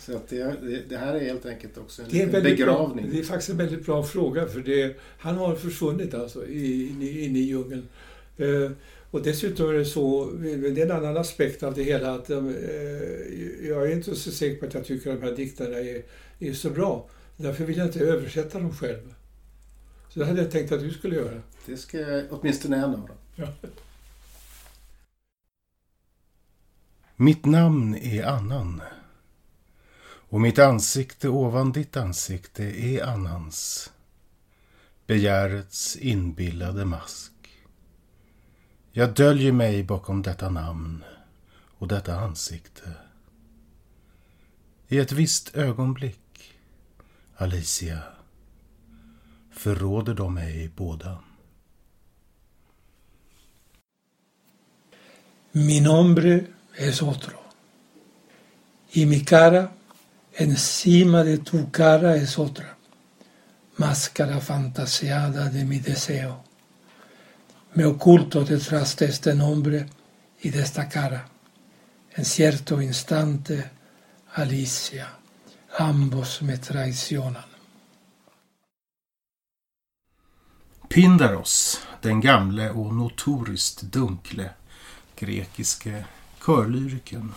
Så 0.00 0.16
att 0.16 0.28
det, 0.28 0.56
det, 0.88 0.96
här 0.96 1.14
är 1.14 1.20
helt 1.20 1.46
enkelt 1.46 1.78
också 1.78 2.02
en 2.02 2.08
en 2.20 2.30
väldigt 2.30 2.56
bra, 2.58 2.66
begravning. 2.66 3.10
det 3.10 3.18
är 3.18 3.22
faktiskt 3.22 3.50
en 3.50 3.56
väldigt 3.56 3.86
bra 3.86 4.02
fråga 4.04 4.46
för 4.46 4.60
det, 4.60 4.96
han 5.18 5.36
har 5.36 5.54
försvunnit 5.54 6.14
alltså 6.14 6.46
i- 6.46 6.88
inne 6.88 7.08
in 7.10 7.36
i 7.36 7.40
djungeln. 7.40 7.88
Eh, 8.36 8.70
och 9.10 9.22
dessutom 9.22 9.68
är 9.70 9.72
det 9.74 9.84
så, 9.84 10.30
det 10.40 10.52
är 10.52 10.78
en 10.86 10.90
annan 10.90 11.16
aspekt 11.16 11.62
av 11.62 11.74
det 11.74 11.82
hela, 11.82 12.14
att 12.14 12.30
eh, 12.30 12.36
jag 13.68 13.86
är 13.86 13.92
inte 13.92 14.14
så 14.14 14.30
säker 14.30 14.60
på 14.60 14.66
att 14.66 14.74
jag 14.74 14.84
tycker 14.84 15.12
att 15.12 15.20
de 15.20 15.26
här 15.26 15.36
dikterna 15.36 15.78
är, 15.78 16.02
är 16.38 16.52
så 16.52 16.70
bra. 16.70 17.08
Därför 17.36 17.64
vill 17.64 17.76
jag 17.78 17.86
inte 17.86 18.00
översätta 18.00 18.58
dem 18.58 18.74
själv. 18.74 19.14
Så 20.08 20.18
det 20.18 20.26
hade 20.26 20.42
jag 20.42 20.50
tänkt 20.50 20.72
att 20.72 20.80
du 20.80 20.90
skulle 20.90 21.16
göra. 21.16 21.42
Det 21.66 21.76
ska 21.76 21.98
jag, 22.00 22.24
åtminstone 22.30 22.76
en 22.76 22.84
av 22.84 22.90
dem. 22.92 23.16
Ja. 23.36 23.48
Mitt 27.16 27.44
namn 27.44 27.94
är 27.94 28.22
Annan. 28.24 28.82
Och 30.30 30.40
mitt 30.40 30.58
ansikte 30.58 31.28
ovan 31.28 31.72
ditt 31.72 31.96
ansikte 31.96 32.64
är 32.64 33.04
Annans. 33.04 33.92
Begärets 35.06 35.96
inbillade 35.96 36.84
mask. 36.84 37.32
Jag 38.92 39.14
döljer 39.14 39.52
mig 39.52 39.82
bakom 39.82 40.22
detta 40.22 40.50
namn 40.50 41.04
och 41.78 41.88
detta 41.88 42.16
ansikte. 42.16 42.94
I 44.88 44.98
ett 44.98 45.12
visst 45.12 45.56
ögonblick, 45.56 46.54
Alicia, 47.36 48.02
förråder 49.52 50.14
de 50.14 50.34
mig 50.34 50.70
båda. 50.76 51.18
Mi 55.52 55.80
nombre 55.80 56.46
es 56.76 57.02
otro. 57.02 57.38
Y 58.92 59.06
mi 59.06 59.20
cara, 59.20 59.68
encima 60.38 61.24
de 61.24 61.38
tu 61.38 61.70
cara, 61.70 62.16
es 62.16 62.38
otra. 62.38 62.76
Máscara 63.76 64.40
fantaseada 64.40 65.48
de 65.50 65.64
mi 65.64 65.78
deseo. 65.78 66.44
Me 67.74 67.84
oculto 67.84 68.44
detrás 68.44 68.96
de 68.96 69.06
este 69.06 69.34
nombre 69.34 69.86
y 70.42 70.50
de 70.50 70.62
esta 70.62 70.88
cara. 70.88 71.28
En 72.16 72.24
cierto 72.24 72.80
instante, 72.80 73.70
Alicia, 74.34 75.18
ambos 75.78 76.42
me 76.42 76.58
traicionan. 76.58 77.44
Pindaros, 80.88 81.80
den 82.02 82.20
gamle 82.20 82.70
och 82.70 82.94
notoriskt 82.94 83.82
dunkle 83.82 84.50
grekiske 85.16 86.04
körlyriken, 86.40 87.34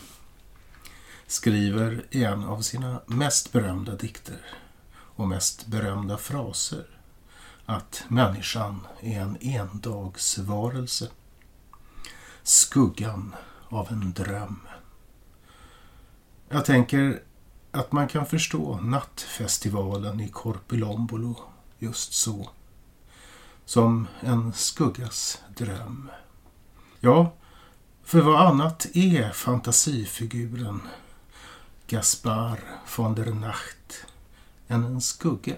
skriver 1.32 2.06
i 2.10 2.24
en 2.24 2.44
av 2.44 2.62
sina 2.62 3.02
mest 3.06 3.52
berömda 3.52 3.96
dikter 3.96 4.42
och 4.94 5.28
mest 5.28 5.68
berömda 5.68 6.18
fraser 6.18 6.86
att 7.66 8.04
människan 8.08 8.88
är 9.02 9.22
en 9.22 9.38
endagsvarelse. 9.42 11.10
Skuggan 12.44 13.36
av 13.70 13.88
en 13.92 14.14
dröm. 14.14 14.60
Jag 16.50 16.66
tänker 16.66 17.24
att 17.72 17.92
man 17.92 18.08
kan 18.08 18.26
förstå 18.26 18.80
nattfestivalen 18.82 20.20
i 20.20 20.30
Korpilombolo 20.30 21.36
just 21.80 22.14
så 22.14 22.50
som 23.66 24.08
en 24.20 24.54
skuggas 24.54 25.42
dröm. 25.58 26.12
Ja, 27.00 27.34
för 28.04 28.22
vad 28.22 28.48
annat 28.48 28.88
är 28.94 29.32
fantasifiguren 29.32 30.82
Gaspar 31.92 32.60
von 32.98 33.16
der 33.16 33.34
Nacht 33.34 34.06
än 34.68 34.84
en 34.84 35.02
skugga? 35.02 35.56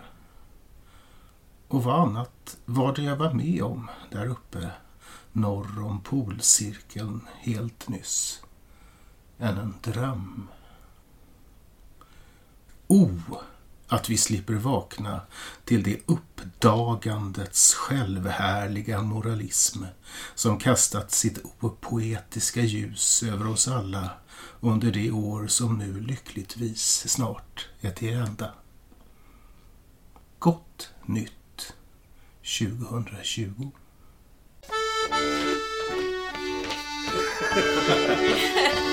Och 1.68 1.84
vad 1.84 2.10
annat 2.10 2.58
var 2.66 2.96
det 2.96 3.02
jag 3.02 3.16
var 3.16 3.34
med 3.34 3.64
om 3.64 3.90
där 4.12 4.28
uppe 4.28 4.72
norr 5.32 5.84
om 5.84 6.02
polcirkeln 6.02 7.28
helt 7.40 7.90
nyss 7.90 8.42
än 9.38 9.58
en 9.58 9.74
dröm? 9.82 10.48
O, 12.88 13.20
att 13.88 14.10
vi 14.10 14.18
slipper 14.18 14.54
vakna 14.54 15.22
till 15.66 15.84
det 15.84 16.00
uppdagandets 16.06 17.74
självhärliga 17.74 19.02
moralism 19.02 19.84
som 20.36 20.60
kastat 20.60 21.12
sitt 21.12 21.40
opoetiska 21.60 22.62
ljus 22.62 23.24
över 23.24 23.48
oss 23.48 23.68
alla 23.68 24.10
under 24.64 24.92
det 24.92 25.12
år 25.12 25.48
som 25.48 25.78
nu 25.78 26.00
lyckligtvis 26.00 27.10
snart 27.10 27.70
är 27.82 27.92
till 27.92 28.14
ända. 28.14 28.54
Gott 30.40 30.94
nytt 31.06 31.74
2020. 32.42 33.72